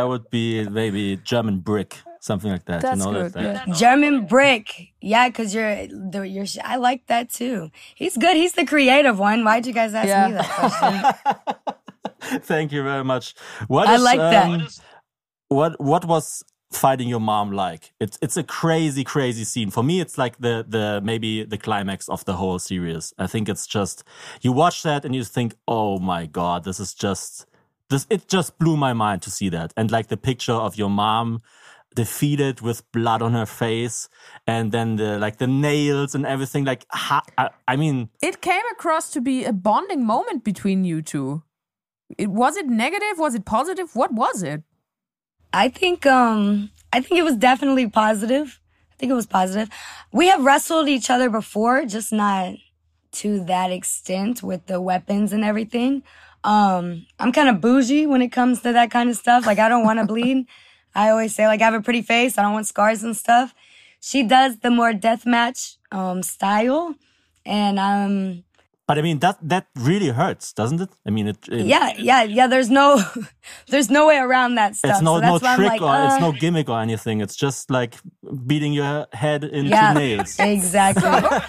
would- 0.03 0.29
be 0.29 0.67
maybe 0.69 1.17
German 1.17 1.59
brick, 1.59 1.97
something 2.21 2.49
like 2.51 2.65
that. 2.65 2.81
That's 2.81 3.05
you 3.05 3.11
know, 3.11 3.23
good. 3.23 3.33
that. 3.33 3.67
Yeah. 3.67 3.73
German 3.73 4.25
brick. 4.27 4.93
Yeah, 5.01 5.27
because 5.29 5.53
you're 5.53 5.87
the 5.87 6.21
you're. 6.27 6.45
I 6.63 6.77
like 6.77 7.07
that 7.07 7.29
too. 7.29 7.69
He's 7.95 8.17
good. 8.17 8.35
He's 8.35 8.53
the 8.53 8.65
creative 8.65 9.19
one. 9.19 9.43
Why'd 9.43 9.65
you 9.67 9.73
guys 9.73 9.93
ask 9.93 10.07
Yeah. 10.07 10.27
me 10.27 10.33
that 10.35 10.49
question? 12.21 12.39
Thank 12.41 12.71
you 12.71 12.83
very 12.83 13.03
much. 13.03 13.35
What 13.67 13.87
I 13.87 13.95
is, 13.95 14.03
like 14.03 14.19
that. 14.19 14.45
um, 14.45 14.67
What 15.49 15.79
what 15.81 16.05
was 16.05 16.43
fighting 16.75 17.07
your 17.07 17.19
mom 17.19 17.51
like? 17.51 17.93
It's 17.99 18.17
it's 18.21 18.37
a 18.37 18.43
crazy 18.43 19.03
crazy 19.03 19.43
scene. 19.43 19.71
For 19.71 19.83
me, 19.83 19.99
it's 19.99 20.17
like 20.17 20.37
the 20.37 20.65
the 20.67 21.01
maybe 21.03 21.43
the 21.43 21.57
climax 21.57 22.09
of 22.09 22.25
the 22.25 22.33
whole 22.33 22.59
series. 22.59 23.13
I 23.17 23.27
think 23.27 23.49
it's 23.49 23.67
just 23.67 24.03
you 24.41 24.51
watch 24.51 24.83
that 24.83 25.05
and 25.05 25.15
you 25.15 25.23
think, 25.23 25.55
oh 25.67 25.99
my 25.99 26.25
god, 26.25 26.63
this 26.63 26.79
is 26.79 26.93
just 26.93 27.45
this. 27.89 28.05
It 28.09 28.27
just 28.27 28.59
blew 28.59 28.77
my 28.77 28.93
mind 28.93 29.21
to 29.23 29.31
see 29.31 29.49
that 29.49 29.73
and 29.77 29.91
like 29.91 30.07
the 30.07 30.17
picture 30.17 30.53
of 30.53 30.75
your 30.75 30.89
mom 30.89 31.41
defeated 31.95 32.61
with 32.61 32.89
blood 32.91 33.21
on 33.21 33.33
her 33.33 33.45
face 33.45 34.09
and 34.45 34.71
then 34.71 34.97
the 34.97 35.17
like 35.17 35.37
the 35.37 35.47
nails 35.47 36.13
and 36.13 36.25
everything 36.25 36.65
like 36.65 36.85
ha, 36.91 37.21
I, 37.37 37.49
I 37.67 37.75
mean 37.77 38.09
It 38.21 38.41
came 38.41 38.65
across 38.71 39.09
to 39.11 39.21
be 39.21 39.45
a 39.45 39.53
bonding 39.53 40.05
moment 40.05 40.43
between 40.43 40.83
you 40.83 41.01
two. 41.01 41.43
It, 42.17 42.27
was 42.29 42.57
it 42.57 42.67
negative? 42.67 43.17
Was 43.17 43.33
it 43.33 43.45
positive? 43.45 43.95
What 43.95 44.13
was 44.13 44.43
it? 44.43 44.63
I 45.55 45.69
think 45.69 46.05
um 46.05 46.69
I 46.91 46.99
think 47.01 47.17
it 47.17 47.23
was 47.23 47.37
definitely 47.37 47.87
positive. 47.89 48.59
I 48.91 48.95
think 48.97 49.09
it 49.09 49.15
was 49.15 49.25
positive. 49.25 49.69
We 50.11 50.27
have 50.27 50.43
wrestled 50.43 50.87
each 50.89 51.09
other 51.09 51.29
before, 51.29 51.85
just 51.85 52.11
not 52.11 52.55
to 53.19 53.43
that 53.45 53.71
extent 53.71 54.43
with 54.43 54.65
the 54.67 54.81
weapons 54.81 55.31
and 55.31 55.45
everything. 55.45 56.03
Um 56.43 57.05
I'm 57.19 57.31
kind 57.31 57.47
of 57.47 57.61
bougie 57.61 58.05
when 58.05 58.21
it 58.21 58.31
comes 58.33 58.61
to 58.61 58.73
that 58.73 58.91
kind 58.91 59.09
of 59.09 59.15
stuff. 59.15 59.45
Like 59.45 59.59
I 59.59 59.69
don't 59.69 59.85
want 59.85 59.99
to 59.99 60.05
bleed. 60.13 60.45
I 60.93 61.09
always 61.09 61.33
say 61.33 61.47
like 61.47 61.61
I 61.61 61.65
have 61.65 61.73
a 61.73 61.81
pretty 61.81 62.01
face. 62.01 62.37
I 62.37 62.41
don't 62.41 62.53
want 62.53 62.67
scars 62.67 63.01
and 63.03 63.15
stuff. 63.15 63.55
She 64.01 64.23
does 64.23 64.59
the 64.59 64.71
more 64.71 64.91
deathmatch 64.91 65.77
um 65.91 66.21
style 66.21 66.95
and 67.45 67.79
um 67.79 68.43
but 68.87 68.99
I 68.99 69.01
mean 69.01 69.19
that 69.19 69.37
that 69.41 69.65
really 69.75 70.09
hurts, 70.09 70.53
doesn't 70.53 70.81
it? 70.81 70.89
I 71.07 71.09
mean 71.09 71.27
it, 71.27 71.37
it 71.49 71.65
yeah, 71.65 71.93
yeah, 71.97 72.23
yeah, 72.23 72.47
there's 72.47 72.69
no 72.69 73.01
there's 73.67 73.89
no 73.89 74.07
way 74.07 74.17
around 74.17 74.55
that 74.55 74.75
stuff. 74.75 74.91
it's 74.91 75.01
no 75.01 75.15
so 75.15 75.21
no 75.21 75.31
that's 75.39 75.43
why 75.43 75.55
trick 75.55 75.69
like, 75.69 75.81
or 75.81 76.05
it's 76.05 76.13
uh, 76.15 76.19
no 76.19 76.31
gimmick 76.31 76.69
or 76.69 76.79
anything. 76.79 77.21
It's 77.21 77.35
just 77.35 77.69
like 77.69 77.95
beating 78.45 78.73
your 78.73 79.07
head 79.13 79.43
into 79.43 79.69
yeah, 79.69 79.93
nails. 79.93 80.37
Exactly. 80.55 81.03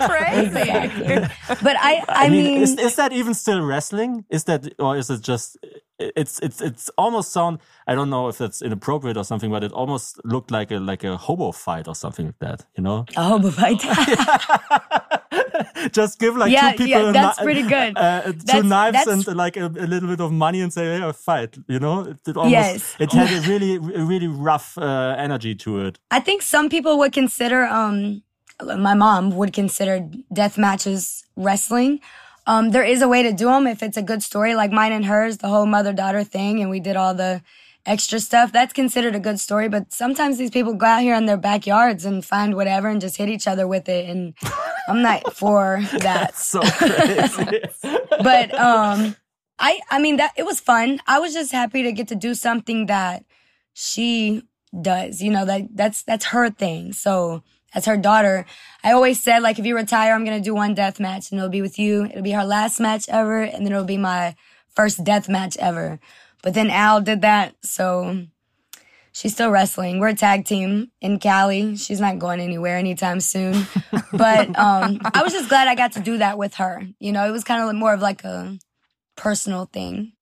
Crazy. 0.07 0.71
Exactly. 0.71 1.29
But 1.62 1.76
I, 1.79 2.03
I, 2.09 2.26
I 2.26 2.29
mean, 2.29 2.45
mean, 2.45 2.62
is 2.62 2.79
is 2.79 2.97
that 2.97 3.12
even 3.12 3.35
still 3.35 3.61
wrestling? 3.62 4.25
Is 4.31 4.45
that 4.45 4.67
or 4.79 4.97
is 4.97 5.11
it 5.11 5.21
just 5.23 5.59
it's 5.99 6.38
it's 6.41 6.61
it's 6.61 6.91
almost 6.99 7.33
sound. 7.33 7.59
I 7.87 7.95
don't 7.95 8.11
know 8.11 8.29
if 8.29 8.38
that's 8.38 8.61
inappropriate 8.62 9.17
or 9.17 9.25
something, 9.25 9.50
but 9.50 9.65
it 9.65 9.73
almost 9.73 10.21
looked 10.25 10.50
like 10.50 10.71
a 10.71 10.79
like 10.79 11.05
a 11.05 11.17
hobo 11.17 11.53
fight 11.53 11.88
or 11.88 11.95
something 11.95 12.26
like 12.26 12.38
that. 12.41 12.67
You 12.76 12.83
know? 12.83 13.05
A 13.17 13.23
hobo 13.23 13.50
fight. 13.50 13.81
Just 15.93 16.19
give 16.19 16.37
like 16.37 16.53
Yeah, 16.53 16.73
two 16.73 16.85
people 16.85 17.03
yeah, 17.03 17.11
a 17.11 17.12
that's 17.12 17.38
kni- 17.38 17.43
pretty 17.45 17.62
good. 17.62 17.97
Uh, 17.97 18.23
two 18.23 18.33
That's- 18.33 18.65
knives 18.65 18.99
that's- 19.05 19.26
and 19.26 19.37
like 19.37 19.57
a, 19.57 19.67
a 19.67 19.87
little 19.93 20.09
bit 20.09 20.21
of 20.21 20.33
money 20.33 20.61
and 20.61 20.73
say, 20.73 20.99
"Hey, 20.99 21.12
fight!" 21.12 21.57
You 21.69 21.79
know? 21.79 21.86
It, 22.11 22.19
it 22.31 22.37
almost 22.37 22.52
Yes. 22.52 22.97
it 22.99 23.11
had 23.12 23.31
a 23.38 23.40
really 23.52 23.73
a 23.76 24.05
really 24.12 24.31
rough 24.50 24.69
uh, 24.78 25.26
energy 25.26 25.55
to 25.64 25.71
it. 25.87 25.95
I 26.11 26.21
think 26.26 26.43
some 26.43 26.69
people 26.69 26.95
would 27.00 27.12
consider, 27.12 27.61
um, 27.81 28.23
my 28.88 28.95
mom 28.95 29.25
would 29.38 29.52
consider 29.52 29.95
death 30.33 30.57
matches 30.59 31.25
wrestling. 31.37 32.00
Um, 32.47 32.71
there 32.71 32.85
is 32.85 33.02
a 33.02 33.09
way 33.09 33.23
to 33.28 33.33
do 33.33 33.47
them 33.47 33.66
if 33.66 33.83
it's 33.83 33.97
a 33.97 34.02
good 34.11 34.23
story, 34.23 34.55
like 34.55 34.71
mine 34.71 34.93
and 34.93 35.05
hers, 35.07 35.38
the 35.38 35.49
whole 35.49 35.66
mother 35.66 35.93
daughter 35.93 36.23
thing, 36.25 36.61
and 36.61 36.71
we 36.71 36.81
did 36.81 36.97
all 36.97 37.14
the 37.14 37.43
extra 37.87 38.21
stuff. 38.21 38.52
That's 38.52 38.73
considered 38.73 39.14
a 39.14 39.21
good 39.21 39.38
story, 39.40 39.69
but 39.69 39.93
sometimes 39.93 40.38
these 40.38 40.50
people 40.50 40.75
go 40.75 40.87
out 40.87 41.02
here 41.02 41.14
in 41.14 41.26
their 41.26 41.37
backyards 41.37 42.05
and 42.05 42.25
find 42.25 42.55
whatever 42.55 42.88
and 42.88 43.00
just 43.00 43.16
hit 43.16 43.28
each 43.28 43.47
other 43.49 43.66
with 43.66 43.88
it. 43.88 44.09
And 44.09 44.35
I'm 44.88 45.02
not 45.02 45.35
for 45.35 45.81
that. 45.99 46.37
So 46.37 46.61
crazy. 46.62 47.61
but 48.23 48.55
um 48.59 49.16
i 49.58 49.80
i 49.90 49.98
mean 49.98 50.16
that 50.16 50.32
it 50.36 50.44
was 50.44 50.60
fun. 50.60 51.00
I 51.06 51.18
was 51.18 51.32
just 51.32 51.52
happy 51.52 51.82
to 51.82 51.92
get 51.92 52.08
to 52.08 52.14
do 52.14 52.34
something 52.34 52.86
that 52.86 53.25
she 53.72 54.42
does 54.80 55.22
you 55.22 55.30
know 55.30 55.44
that 55.44 55.62
that's 55.75 56.02
that's 56.02 56.26
her 56.26 56.50
thing. 56.50 56.92
So 56.92 57.42
as 57.75 57.84
her 57.84 57.96
daughter 57.96 58.46
i 58.84 58.92
always 58.92 59.22
said 59.22 59.42
like 59.42 59.58
if 59.58 59.66
you 59.66 59.76
retire 59.76 60.14
i'm 60.14 60.25
gonna 60.25 60.40
do 60.40 60.54
one 60.54 60.72
death 60.75 60.98
match 60.98 61.30
and 61.30 61.38
it'll 61.38 61.50
be 61.50 61.62
with 61.62 61.78
you. 61.78 62.04
It'll 62.06 62.22
be 62.22 62.32
her 62.32 62.44
last 62.44 62.80
match 62.80 63.06
ever 63.08 63.42
and 63.42 63.64
then 63.64 63.72
it'll 63.72 63.84
be 63.84 63.98
my 63.98 64.34
first 64.75 65.04
death 65.04 65.28
match 65.28 65.56
ever. 65.58 65.98
But 66.42 66.54
then 66.54 66.70
al 66.70 67.00
did 67.00 67.22
that 67.22 67.54
so 67.62 68.26
she's 69.12 69.32
still 69.32 69.50
wrestling. 69.50 69.98
We're 69.98 70.08
a 70.08 70.14
tag 70.14 70.44
team 70.44 70.90
in 71.00 71.18
cali. 71.18 71.76
She's 71.76 72.00
not 72.00 72.18
going 72.18 72.40
anywhere 72.40 72.76
anytime 72.76 73.20
soon. 73.20 73.66
But 74.12 74.48
um 74.58 75.00
i 75.12 75.22
was 75.22 75.32
just 75.32 75.48
glad 75.48 75.68
i 75.68 75.75
got 75.75 75.92
to 75.92 76.00
do 76.00 76.18
that 76.18 76.38
with 76.38 76.54
her. 76.54 76.86
You 77.00 77.12
know 77.12 77.26
it 77.26 77.32
was 77.32 77.44
kind 77.44 77.62
of 77.62 77.75
more 77.75 77.92
of 77.92 78.00
like 78.00 78.25
a 78.25 78.58
personal 79.16 79.66
thing 79.73 80.12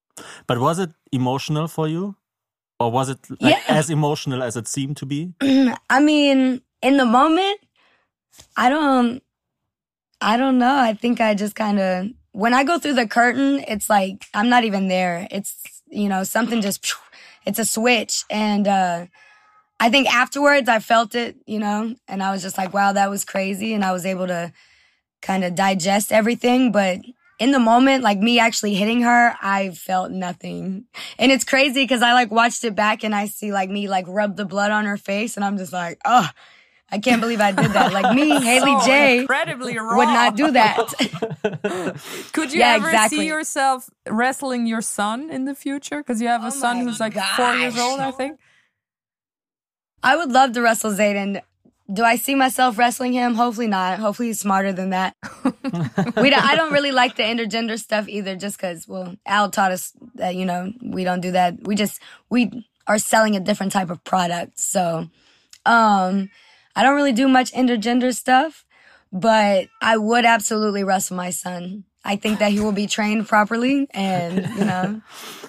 But 0.46 0.58
was 0.58 0.78
it 0.78 0.90
emotional 1.12 1.66
for 1.68 1.88
you? 1.88 2.14
Or 2.78 2.90
was 2.90 3.08
it 3.08 3.18
like 3.40 3.56
Yeah. 3.66 3.78
as 3.78 3.90
emotional 3.90 4.42
as 4.42 4.56
it 4.56 4.66
seemed 4.68 4.96
to 4.98 5.06
be? 5.06 5.34
i 5.90 6.00
mean 6.00 6.60
in 6.82 6.96
the 6.96 7.04
moment 7.06 7.58
i 8.56 8.68
don't 8.68 9.22
i 10.20 10.36
don't 10.36 10.58
know 10.58 10.74
i 10.76 10.92
think 10.94 11.20
i 11.20 11.34
just 11.34 11.54
kind 11.54 11.78
of 11.80 12.08
when 12.32 12.54
i 12.54 12.64
go 12.64 12.78
through 12.78 12.94
the 12.94 13.06
curtain 13.06 13.64
it's 13.68 13.88
like 13.90 14.26
i'm 14.34 14.48
not 14.48 14.64
even 14.64 14.88
there 14.88 15.26
it's 15.30 15.54
you 15.88 16.08
know 16.08 16.24
something 16.24 16.60
just 16.60 16.94
it's 17.46 17.58
a 17.58 17.64
switch 17.64 18.24
and 18.30 18.66
uh 18.68 19.06
i 19.80 19.90
think 19.90 20.12
afterwards 20.12 20.68
i 20.68 20.78
felt 20.78 21.14
it 21.14 21.36
you 21.46 21.58
know 21.58 21.94
and 22.08 22.22
i 22.22 22.30
was 22.32 22.42
just 22.42 22.58
like 22.58 22.72
wow 22.74 22.92
that 22.92 23.10
was 23.10 23.24
crazy 23.24 23.72
and 23.74 23.84
i 23.84 23.92
was 23.92 24.04
able 24.06 24.26
to 24.26 24.52
kind 25.22 25.44
of 25.44 25.54
digest 25.54 26.12
everything 26.12 26.72
but 26.72 26.98
in 27.38 27.50
the 27.50 27.58
moment 27.58 28.02
like 28.04 28.18
me 28.18 28.38
actually 28.38 28.74
hitting 28.74 29.02
her 29.02 29.34
i 29.42 29.70
felt 29.70 30.10
nothing 30.10 30.84
and 31.18 31.32
it's 31.32 31.44
crazy 31.44 31.82
because 31.84 32.02
i 32.02 32.12
like 32.12 32.30
watched 32.30 32.64
it 32.64 32.74
back 32.74 33.02
and 33.04 33.14
i 33.14 33.26
see 33.26 33.52
like 33.52 33.68
me 33.68 33.88
like 33.88 34.06
rub 34.08 34.36
the 34.36 34.44
blood 34.44 34.70
on 34.70 34.84
her 34.84 34.96
face 34.96 35.36
and 35.36 35.44
i'm 35.44 35.58
just 35.58 35.72
like 35.72 35.98
oh 36.04 36.28
i 36.90 36.98
can't 36.98 37.20
believe 37.20 37.40
i 37.40 37.50
did 37.52 37.72
that 37.72 37.92
like 37.92 38.06
me 38.08 38.40
haley 38.40 38.78
So 38.80 38.86
j 38.86 39.18
incredibly 39.20 39.74
would 39.78 40.08
not 40.08 40.36
do 40.36 40.50
that 40.52 40.76
Could 42.32 42.52
you 42.52 42.60
Yeah, 42.60 42.74
ever 42.76 42.86
exactly. 42.88 43.18
see 43.18 43.26
yourself 43.28 43.88
wrestling 44.08 44.66
your 44.66 44.80
son 44.82 45.30
in 45.30 45.44
the 45.44 45.54
future? 45.54 45.98
Because 45.98 46.20
you 46.20 46.28
have 46.28 46.42
a 46.42 46.46
Oh 46.48 46.50
son 46.50 46.80
who's 46.80 47.00
like 47.00 47.14
four 47.14 47.54
years 47.54 47.78
old, 47.78 48.00
I 48.00 48.10
think. 48.10 48.38
i 50.02 50.16
would 50.16 50.30
love 50.30 50.52
to 50.52 50.60
wrestle 50.62 50.90
Zaden 50.92 51.40
do 51.92 52.02
I 52.02 52.16
see 52.16 52.34
myself 52.34 52.78
wrestling 52.78 53.12
him? 53.12 53.34
Hopefully 53.34 53.66
not. 53.66 53.98
Hopefully 53.98 54.28
he's 54.28 54.40
smarter 54.40 54.72
than 54.72 54.90
that. 54.90 55.14
we 55.44 56.30
don't, 56.30 56.42
I 56.42 56.56
don't 56.56 56.72
really 56.72 56.92
like 56.92 57.16
the 57.16 57.22
intergender 57.22 57.78
stuff 57.78 58.08
either, 58.08 58.36
just 58.36 58.56
because 58.56 58.88
well, 58.88 59.14
Al 59.26 59.50
taught 59.50 59.72
us 59.72 59.92
that 60.14 60.34
you 60.34 60.46
know 60.46 60.72
we 60.82 61.04
don't 61.04 61.20
do 61.20 61.32
that. 61.32 61.66
We 61.66 61.74
just 61.74 62.00
we 62.30 62.66
are 62.86 62.98
selling 62.98 63.36
a 63.36 63.40
different 63.40 63.72
type 63.72 63.90
of 63.90 64.02
product, 64.02 64.58
so 64.58 65.08
um, 65.66 66.30
I 66.74 66.82
don't 66.82 66.96
really 66.96 67.12
do 67.12 67.28
much 67.28 67.52
intergender 67.52 68.14
stuff. 68.14 68.64
But 69.12 69.68
I 69.80 69.96
would 69.96 70.24
absolutely 70.24 70.82
wrestle 70.82 71.16
my 71.16 71.30
son. 71.30 71.84
I 72.04 72.16
think 72.16 72.40
that 72.40 72.50
he 72.50 72.60
will 72.60 72.72
be 72.72 72.86
trained 72.86 73.28
properly, 73.28 73.86
and 73.90 74.36
you 74.56 74.64
know, 74.64 75.02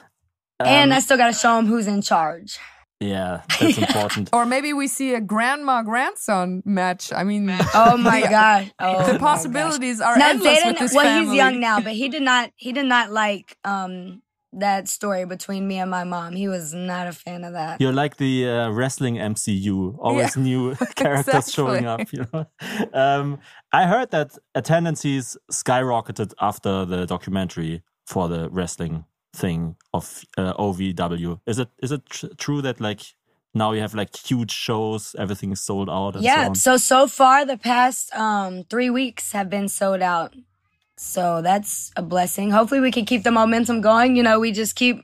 and 0.60 0.94
I 0.94 1.00
still 1.00 1.18
got 1.18 1.28
to 1.28 1.34
show 1.34 1.58
him 1.58 1.66
who's 1.66 1.88
in 1.88 2.02
charge. 2.02 2.60
Yeah, 3.00 3.42
that's 3.60 3.78
important. 3.78 4.30
Or 4.32 4.46
maybe 4.46 4.74
we 4.74 4.88
see 4.88 5.14
a 5.14 5.22
grandma 5.22 5.82
grandson 5.84 6.64
match. 6.66 7.12
I 7.14 7.24
mean, 7.24 7.50
Oh 7.74 7.98
my 7.98 8.22
god! 8.22 8.72
Oh 8.80 9.12
the 9.12 9.20
possibilities 9.20 10.02
are 10.02 10.18
Now 10.18 10.30
endless 10.32 10.64
with 10.64 10.76
Zaden, 10.76 10.80
this 10.80 10.94
well, 10.94 11.04
family. 11.06 11.28
he's 11.28 11.36
young 11.36 11.60
now, 11.60 11.82
but 11.82 11.94
he 11.94 12.10
did 12.10 12.22
not. 12.22 12.52
He 12.56 12.72
did 12.72 12.86
not 12.86 13.12
like 13.12 13.58
um 13.64 14.22
that 14.54 14.88
story 14.88 15.26
between 15.26 15.68
me 15.68 15.78
and 15.80 15.92
my 15.92 16.06
mom. 16.06 16.34
He 16.34 16.48
was 16.48 16.74
not 16.74 17.08
a 17.08 17.12
fan 17.12 17.44
of 17.44 17.54
that. 17.54 17.82
You're 17.82 17.92
like 17.92 18.16
the 18.18 18.48
uh, 18.48 18.70
wrestling 18.70 19.16
MCU, 19.16 19.98
always 20.00 20.38
Yeah, 20.38 20.44
new 20.44 20.76
characters 20.96 21.52
showing 21.52 21.86
up. 21.86 22.12
You 22.14 22.26
know, 22.32 22.46
um, 22.94 23.40
I 23.74 23.86
heard 23.86 24.12
that 24.12 24.38
attendances 24.54 25.38
skyrocketed 25.52 26.34
after 26.40 26.86
the 26.86 27.06
documentary 27.06 27.84
for 28.08 28.30
the 28.30 28.50
wrestling 28.50 29.04
thing 29.36 29.76
of 29.94 30.24
uh, 30.38 30.54
OVW. 30.54 31.40
Is 31.46 31.60
it 31.60 31.70
is 31.84 31.92
it 31.92 32.06
tr 32.06 32.28
true 32.38 32.62
that 32.62 32.80
like 32.80 33.02
now 33.54 33.72
you 33.72 33.82
have 33.82 33.94
like 33.94 34.16
huge 34.16 34.52
shows, 34.52 35.16
everything 35.18 35.52
is 35.52 35.62
sold 35.62 35.90
out? 35.90 36.16
And 36.16 36.24
yeah. 36.24 36.44
so 36.44 36.50
on? 36.50 36.56
So 36.56 36.78
so 36.78 37.08
far, 37.08 37.46
the 37.46 37.58
past 37.58 38.14
um 38.16 38.64
three 38.70 38.90
weeks 38.90 39.32
have 39.34 39.50
been 39.50 39.68
sold 39.68 40.02
out. 40.02 40.34
So 40.98 41.42
that's 41.42 41.92
a 41.96 42.02
blessing. 42.02 42.52
Hopefully, 42.52 42.80
we 42.80 42.92
can 42.92 43.06
keep 43.06 43.24
the 43.24 43.32
momentum 43.32 43.82
going. 43.82 44.16
You 44.16 44.24
know, 44.24 44.40
we 44.40 44.52
just 44.52 44.76
keep 44.76 44.98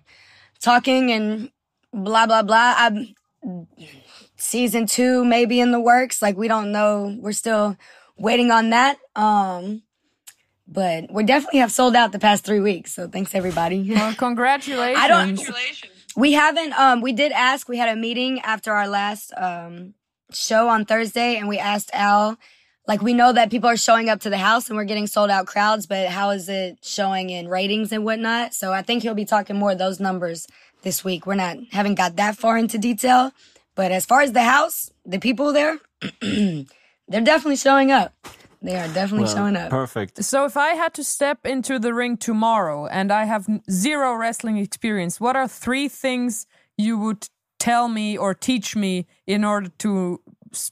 talking 0.60 1.12
and 1.12 1.52
blah 1.94 2.26
blah 2.26 2.44
blah. 2.44 2.76
I'm, 2.78 3.16
season 4.38 4.86
two 4.86 5.24
maybe 5.24 5.60
in 5.60 5.72
the 5.72 5.80
works. 5.80 6.22
Like 6.22 6.38
we 6.38 6.48
don't 6.48 6.72
know. 6.72 7.18
We're 7.20 7.34
still 7.34 7.78
waiting 8.18 8.52
on 8.52 8.70
that. 8.72 8.98
Um, 9.16 9.84
but 10.72 11.12
we 11.12 11.24
definitely 11.24 11.60
have 11.60 11.72
sold 11.72 11.96
out 11.96 12.14
the 12.14 12.20
past 12.20 12.46
three 12.46 12.62
weeks. 12.62 12.94
So 12.94 13.08
thanks 13.08 13.36
everybody. 13.36 13.92
Well, 13.92 14.14
congratulations. 14.18 14.98
I 14.98 15.08
don't. 15.08 15.40
We 16.16 16.32
haven't. 16.34 16.74
Um, 16.80 17.02
we 17.02 17.12
did 17.12 17.32
ask. 17.32 17.68
We 17.68 17.78
had 17.78 17.90
a 17.90 17.96
meeting 18.00 18.40
after 18.40 18.72
our 18.72 18.88
last 18.88 19.34
um 19.36 19.94
show 20.34 20.70
on 20.70 20.86
Thursday, 20.86 21.36
and 21.36 21.48
we 21.48 21.60
asked 21.60 21.92
Al. 21.94 22.38
Like 22.88 23.02
we 23.02 23.14
know 23.14 23.32
that 23.32 23.52
people 23.52 23.70
are 23.70 23.78
showing 23.78 24.10
up 24.10 24.22
to 24.22 24.30
the 24.30 24.40
house 24.40 24.68
and 24.68 24.76
we're 24.76 24.86
getting 24.86 25.08
sold 25.08 25.30
out 25.30 25.46
crowds, 25.46 25.86
but 25.86 26.08
how 26.08 26.32
is 26.32 26.50
it 26.50 26.80
showing 26.82 27.30
in 27.30 27.48
ratings 27.48 27.92
and 27.92 28.04
whatnot? 28.04 28.54
So 28.54 28.74
I 28.74 28.82
think 28.82 29.04
he'll 29.04 29.14
be 29.14 29.24
talking 29.24 29.56
more 29.56 29.72
of 29.72 29.78
those 29.78 30.00
numbers 30.00 30.48
this 30.82 31.04
week. 31.04 31.28
We're 31.28 31.36
not 31.36 31.58
haven't 31.72 31.96
got 31.96 32.16
that 32.16 32.38
far 32.38 32.58
into 32.58 32.78
detail, 32.78 33.34
but 33.76 33.92
as 33.92 34.06
far 34.06 34.22
as 34.22 34.32
the 34.34 34.44
house, 34.44 34.90
the 35.06 35.20
people 35.20 35.54
there, 35.54 35.78
they're 36.22 36.66
definitely 37.08 37.58
showing 37.58 37.92
up. 37.92 38.14
They 38.62 38.76
are 38.76 38.88
definitely 38.90 39.24
Well, 39.26 39.36
showing 39.36 39.56
up. 39.56 39.70
Perfect. 39.72 40.24
So 40.24 40.46
if 40.46 40.56
I 40.56 40.74
had 40.76 40.94
to 40.94 41.04
step 41.04 41.46
into 41.46 41.80
the 41.80 41.94
ring 41.94 42.18
tomorrow 42.18 42.86
and 42.86 43.12
I 43.12 43.26
have 43.26 43.48
zero 43.70 44.14
wrestling 44.14 44.58
experience, 44.58 45.20
what 45.20 45.36
are 45.36 45.48
three 45.48 45.88
things 45.88 46.46
you 46.78 46.98
would 47.00 47.28
tell 47.60 47.88
me 47.88 48.18
or 48.18 48.34
teach 48.34 48.76
me 48.76 49.08
in 49.26 49.44
order 49.44 49.70
to 49.80 50.22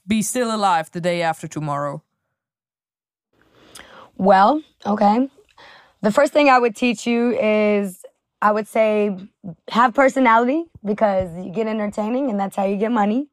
be 0.06 0.22
still 0.22 0.54
alive 0.54 0.90
the 0.92 1.00
day 1.00 1.22
after 1.22 1.48
tomorrow? 1.48 2.02
Well, 4.16 4.62
okay. 4.86 5.28
The 6.02 6.12
first 6.12 6.32
thing 6.32 6.48
I 6.48 6.58
would 6.58 6.76
teach 6.76 7.06
you 7.06 7.36
is 7.38 8.04
I 8.42 8.52
would 8.52 8.68
say 8.68 9.16
have 9.68 9.94
personality 9.94 10.64
because 10.84 11.28
you 11.44 11.50
get 11.50 11.66
entertaining 11.66 12.30
and 12.30 12.38
that's 12.38 12.56
how 12.56 12.64
you 12.64 12.76
get 12.76 12.92
money. 12.92 13.28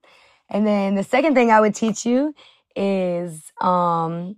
And 0.50 0.66
then 0.66 0.96
the 0.96 1.04
second 1.04 1.36
thing 1.36 1.52
I 1.52 1.62
would 1.62 1.76
teach 1.76 2.06
you 2.06 2.34
is 2.76 3.52
um 3.62 4.38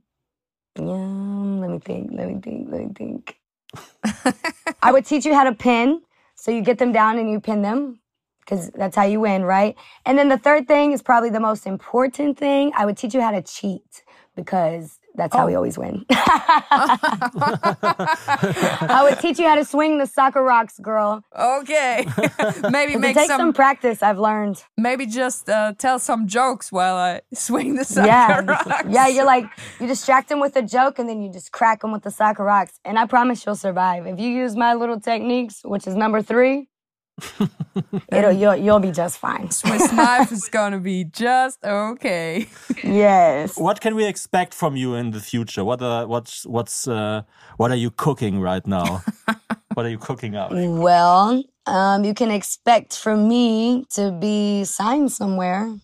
yeah, 0.77 0.84
let 1.62 1.69
me 1.69 1.79
think, 1.79 2.12
let 2.13 2.27
me 2.27 2.39
think, 2.41 2.69
let 2.71 2.82
me 2.82 2.93
think. 2.95 3.39
I 4.84 4.91
would 4.91 5.05
teach 5.05 5.25
you 5.25 5.34
how 5.34 5.43
to 5.45 5.53
pin. 5.53 6.01
So 6.36 6.51
you 6.51 6.62
get 6.62 6.77
them 6.77 6.91
down 6.91 7.17
and 7.17 7.32
you 7.32 7.39
pin 7.39 7.62
them 7.62 7.99
because 8.41 8.69
that's 8.71 8.95
how 8.95 9.03
you 9.03 9.19
win, 9.21 9.43
right? 9.43 9.75
And 10.05 10.17
then 10.17 10.29
the 10.29 10.38
third 10.38 10.67
thing 10.67 10.91
is 10.93 11.01
probably 11.01 11.29
the 11.29 11.39
most 11.39 11.67
important 11.67 12.38
thing. 12.38 12.71
I 12.77 12.86
would 12.86 12.97
teach 12.97 13.13
you 13.13 13.21
how 13.21 13.32
to 13.32 13.41
cheat 13.41 14.03
because 14.36 14.99
that's 15.15 15.36
how 15.36 15.48
we 15.48 15.56
always 15.56 15.78
win. 15.78 16.06
I 18.89 19.00
would 19.04 19.19
teach 19.19 19.39
you 19.39 19.48
how 19.48 19.56
to 19.56 19.65
swing 19.65 19.98
the 19.98 20.06
soccer 20.06 20.41
rocks, 20.41 20.80
girl. 20.80 21.24
Okay, 21.38 22.06
maybe 22.69 22.93
It 22.93 23.00
make 23.00 23.15
takes 23.15 23.28
some, 23.28 23.39
some 23.39 23.54
practice, 23.54 24.02
I've 24.02 24.19
learned. 24.19 24.63
maybe 24.78 25.06
just 25.06 25.50
uh, 25.50 25.74
tell 25.78 26.00
some 26.00 26.28
jokes 26.28 26.72
while 26.72 26.95
I 26.95 27.22
swing 27.34 27.76
the 27.76 27.84
soccer 27.84 28.08
yeah. 28.08 28.39
rocks. 28.45 28.86
Yeah, 28.89 29.08
you're 29.08 29.26
like, 29.26 29.45
you 29.80 29.88
distract 29.88 30.30
them 30.30 30.39
with 30.39 30.56
a 30.56 30.62
joke 30.62 31.00
and 31.00 31.10
then 31.10 31.22
you 31.22 31.32
just 31.32 31.52
crack 31.52 31.82
them 31.82 31.91
with 31.91 32.04
the 32.04 32.12
soccer 32.12 32.43
rocks. 32.43 32.80
And 32.86 32.98
I 32.98 33.06
promise 33.06 33.45
you'll 33.45 33.56
survive. 33.56 34.08
If 34.08 34.19
you 34.19 34.30
use 34.30 34.56
my 34.56 34.74
little 34.74 35.00
techniques, 35.00 35.62
which 35.65 35.86
is 35.88 35.95
number 35.95 36.22
three, 36.22 36.68
It'll 38.12 38.32
you'll 38.32 38.55
you'll 38.55 38.79
be 38.79 38.91
just 38.91 39.17
fine. 39.17 39.51
Swiss 39.60 39.91
knife 39.91 40.32
is 40.32 40.49
gonna 40.49 40.79
be 40.79 41.03
just 41.03 41.63
okay. 41.63 42.47
Yes. 42.84 43.58
What 43.58 43.82
can 43.82 43.95
we 43.95 44.05
expect 44.05 44.53
from 44.53 44.75
you 44.75 44.95
in 44.95 45.12
the 45.12 45.19
future? 45.19 45.63
What 45.63 45.82
are 45.82 46.08
what's 46.08 46.45
what's 46.45 46.88
uh, 46.88 47.23
what 47.58 47.71
are 47.71 47.77
you 47.77 47.91
cooking 47.91 48.39
right 48.39 48.65
now? 48.65 49.03
what 49.73 49.86
are 49.86 49.89
you 49.89 49.97
cooking 49.97 50.36
up? 50.36 50.51
Well, 50.51 51.43
um, 51.65 52.03
you 52.03 52.13
can 52.13 52.32
expect 52.32 52.97
from 52.97 53.27
me 53.27 53.86
to 53.95 54.12
be 54.12 54.63
signed 54.65 55.12
somewhere. 55.12 55.75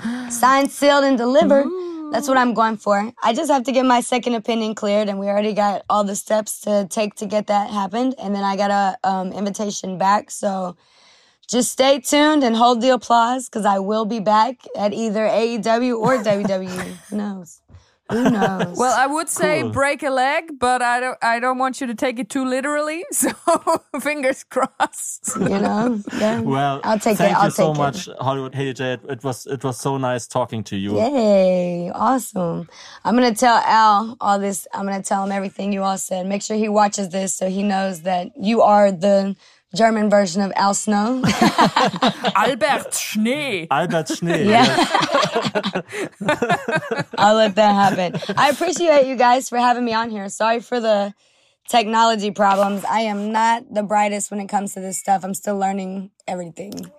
Signed, 0.30 0.70
sealed, 0.70 1.04
and 1.04 1.18
delivered. 1.18 1.66
That's 2.10 2.26
what 2.26 2.36
I'm 2.36 2.54
going 2.54 2.76
for. 2.76 3.12
I 3.22 3.32
just 3.32 3.50
have 3.50 3.64
to 3.64 3.72
get 3.72 3.84
my 3.86 4.00
second 4.00 4.34
opinion 4.34 4.74
cleared, 4.74 5.08
and 5.08 5.18
we 5.18 5.28
already 5.28 5.52
got 5.52 5.84
all 5.88 6.02
the 6.02 6.16
steps 6.16 6.60
to 6.62 6.86
take 6.90 7.14
to 7.16 7.26
get 7.26 7.46
that 7.46 7.70
happened. 7.70 8.14
And 8.18 8.34
then 8.34 8.42
I 8.42 8.56
got 8.56 8.70
a 8.70 9.08
um, 9.08 9.32
invitation 9.32 9.96
back. 9.96 10.30
So 10.30 10.76
just 11.48 11.70
stay 11.70 12.00
tuned 12.00 12.42
and 12.42 12.56
hold 12.56 12.80
the 12.80 12.90
applause 12.90 13.48
because 13.48 13.64
I 13.64 13.78
will 13.78 14.04
be 14.04 14.20
back 14.20 14.56
at 14.76 14.92
either 14.92 15.26
AEW 15.26 15.98
or 15.98 16.18
WWE. 16.18 16.96
Who 17.10 17.16
knows? 17.16 17.60
Who 18.10 18.30
knows? 18.30 18.76
Well, 18.76 18.94
I 18.98 19.06
would 19.06 19.28
say 19.28 19.62
Cool. 19.62 19.70
break 19.70 20.02
a 20.02 20.10
leg, 20.10 20.58
but 20.58 20.82
I 20.82 21.00
don't. 21.00 21.18
I 21.22 21.40
don't 21.40 21.58
want 21.58 21.80
you 21.80 21.86
to 21.86 21.94
take 21.94 22.18
it 22.18 22.28
too 22.30 22.44
literally. 22.44 23.04
So 23.12 23.30
fingers 24.00 24.44
crossed. 24.44 25.36
you 25.38 25.48
know, 25.48 26.00
yeah. 26.18 26.40
Well, 26.40 26.80
I'll 26.84 26.98
take 26.98 27.18
thank 27.18 27.32
it. 27.32 27.38
I'll 27.38 27.44
you 27.46 27.50
so 27.50 27.66
take 27.68 27.74
it. 27.76 27.78
much, 27.78 28.08
Hollyhood 28.20 28.54
Haley 28.54 28.72
J. 28.74 28.92
It, 28.94 29.00
it 29.08 29.24
was 29.24 29.46
it 29.46 29.62
was 29.64 29.78
so 29.78 29.96
nice 29.98 30.26
talking 30.26 30.64
to 30.64 30.76
you. 30.76 30.96
Yay, 30.98 31.90
awesome. 31.94 32.68
I'm 33.04 33.16
going 33.16 33.32
to 33.32 33.38
tell 33.38 33.58
Al 33.64 34.16
all 34.20 34.38
this. 34.38 34.66
I'm 34.74 34.86
going 34.86 35.00
to 35.02 35.08
tell 35.08 35.24
him 35.24 35.32
everything 35.32 35.72
you 35.72 35.82
all 35.82 35.98
said. 35.98 36.26
Make 36.26 36.42
sure 36.42 36.56
he 36.56 36.68
watches 36.68 37.10
this 37.10 37.34
so 37.36 37.48
he 37.48 37.62
knows 37.62 38.02
that 38.02 38.28
you 38.36 38.62
are 38.62 38.90
the 38.92 39.36
German 39.74 40.10
version 40.10 40.42
of 40.42 40.52
Al 40.56 40.74
Snow. 40.74 41.22
Albert 42.34 42.92
Schnee. 42.94 43.68
Albert 43.70 44.08
Schnee. 44.08 44.48
Yeah. 44.48 44.66
I'll 47.18 47.36
let 47.36 47.54
that 47.54 47.72
happen. 47.96 48.20
I 48.36 48.50
appreciate 48.50 49.06
you 49.06 49.14
guys 49.16 49.48
for 49.48 49.58
having 49.58 49.84
me 49.84 49.92
on 49.94 50.10
here. 50.10 50.28
Sorry 50.28 50.60
for 50.60 50.80
the 50.80 51.14
technology 51.68 52.32
problems. 52.32 52.84
I 52.84 53.02
am 53.02 53.30
not 53.30 53.72
the 53.72 53.84
brightest 53.84 54.30
when 54.32 54.40
it 54.40 54.48
comes 54.48 54.74
to 54.74 54.80
this 54.80 54.98
stuff. 54.98 55.24
I'm 55.24 55.34
still 55.34 55.56
learning 55.56 56.10
everything. 56.26 56.90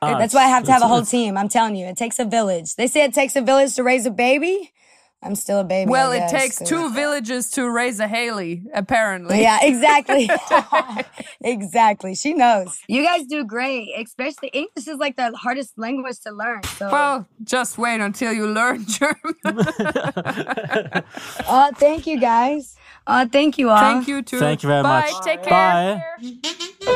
Ah, 0.00 0.16
That's 0.18 0.34
why 0.34 0.44
I 0.44 0.48
have 0.48 0.64
to 0.64 0.72
have 0.72 0.82
a 0.82 0.88
whole 0.88 1.02
team. 1.04 1.36
I'm 1.36 1.48
telling 1.48 1.74
you, 1.74 1.86
it 1.86 1.96
takes 1.96 2.18
a 2.20 2.24
village. 2.24 2.76
They 2.76 2.86
say 2.86 3.02
it 3.02 3.14
takes 3.14 3.34
a 3.34 3.40
village 3.40 3.74
to 3.76 3.82
raise 3.82 4.06
a 4.06 4.10
baby. 4.10 4.72
I'm 5.22 5.34
still 5.34 5.60
a 5.60 5.64
baby. 5.64 5.90
Well, 5.90 6.12
I 6.12 6.16
it 6.16 6.18
guess, 6.20 6.30
takes 6.30 6.58
'cause- 6.58 6.68
two 6.68 6.90
villages 6.92 7.50
to 7.52 7.68
raise 7.68 7.98
a 8.00 8.06
Haley, 8.06 8.62
apparently. 8.74 9.40
Yeah, 9.40 9.58
exactly. 9.62 10.28
exactly. 11.40 12.14
She 12.14 12.32
knows. 12.34 12.78
You 12.86 13.02
guys 13.02 13.24
do 13.24 13.42
great. 13.44 13.88
Especially 13.98 14.48
English 14.48 14.86
is 14.86 14.98
like 14.98 15.16
the 15.16 15.32
hardest 15.36 15.72
language 15.78 16.20
to 16.20 16.30
learn. 16.30 16.62
So, 16.78 16.90
Well, 16.92 17.26
just 17.42 17.76
wait 17.78 18.00
until 18.00 18.32
you 18.32 18.46
learn 18.46 18.84
German. 18.86 19.34
oh, 21.48 21.70
thank 21.76 22.06
you 22.06 22.20
guys. 22.20 22.76
Oh, 23.06 23.26
thank 23.26 23.58
you 23.58 23.70
all. 23.70 23.78
Thank 23.78 24.06
you 24.08 24.22
too. 24.22 24.38
Thank 24.38 24.62
you 24.62 24.68
very 24.68 24.82
Bye. 24.82 25.10
much. 25.10 25.24
Take 25.24 25.42
care. 25.42 26.02
Bye. 26.20 26.92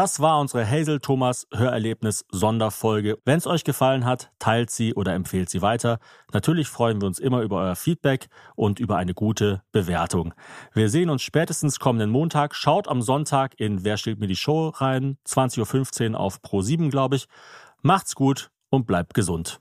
Das 0.00 0.18
war 0.18 0.40
unsere 0.40 0.66
Hazel 0.66 0.98
Thomas 0.98 1.46
Hörerlebnis 1.54 2.24
Sonderfolge. 2.30 3.18
Wenn 3.26 3.36
es 3.36 3.46
euch 3.46 3.64
gefallen 3.64 4.06
hat, 4.06 4.30
teilt 4.38 4.70
sie 4.70 4.94
oder 4.94 5.12
empfehlt 5.12 5.50
sie 5.50 5.60
weiter. 5.60 5.98
Natürlich 6.32 6.68
freuen 6.68 7.02
wir 7.02 7.06
uns 7.06 7.18
immer 7.18 7.42
über 7.42 7.58
euer 7.58 7.76
Feedback 7.76 8.28
und 8.56 8.80
über 8.80 8.96
eine 8.96 9.12
gute 9.12 9.60
Bewertung. 9.72 10.32
Wir 10.72 10.88
sehen 10.88 11.10
uns 11.10 11.20
spätestens 11.20 11.80
kommenden 11.80 12.08
Montag. 12.08 12.54
Schaut 12.54 12.88
am 12.88 13.02
Sonntag 13.02 13.60
in 13.60 13.84
Wer 13.84 13.98
steht 13.98 14.20
mir 14.20 14.26
die 14.26 14.36
Show 14.36 14.70
rein? 14.70 15.18
20.15 15.28 16.12
Uhr 16.12 16.20
auf 16.20 16.38
Pro7, 16.38 16.88
glaube 16.88 17.16
ich. 17.16 17.26
Macht's 17.82 18.14
gut 18.14 18.50
und 18.70 18.86
bleibt 18.86 19.12
gesund. 19.12 19.60